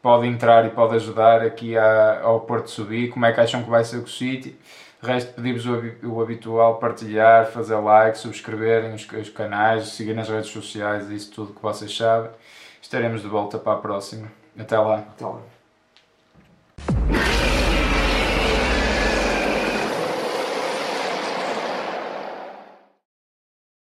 pode 0.00 0.28
entrar 0.28 0.64
e 0.64 0.70
pode 0.70 0.94
ajudar 0.94 1.42
aqui 1.42 1.76
ao 1.76 2.40
Porto 2.40 2.70
subir? 2.70 3.08
Como 3.08 3.26
é 3.26 3.32
que 3.32 3.40
acham 3.40 3.64
que 3.64 3.68
vai 3.70 3.82
ser 3.84 3.96
o 3.96 4.06
City? 4.06 4.56
Resto, 5.02 5.32
pedimos 5.34 5.64
o 6.04 6.20
habitual, 6.20 6.76
partilhar, 6.76 7.46
fazer 7.46 7.76
like, 7.76 8.16
subscreverem 8.18 8.94
os, 8.94 9.04
os 9.12 9.28
canais, 9.30 9.88
seguir 9.88 10.14
nas 10.14 10.28
redes 10.28 10.50
sociais, 10.50 11.08
isso 11.10 11.32
tudo 11.32 11.52
que 11.54 11.62
vocês 11.62 11.96
sabem. 11.96 12.30
Estaremos 12.80 13.22
de 13.22 13.28
volta 13.28 13.58
para 13.58 13.72
a 13.72 13.76
próxima. 13.76 14.28
Até 14.58 14.78
lá. 14.78 14.98
Até 14.98 15.24
lá. 15.24 15.40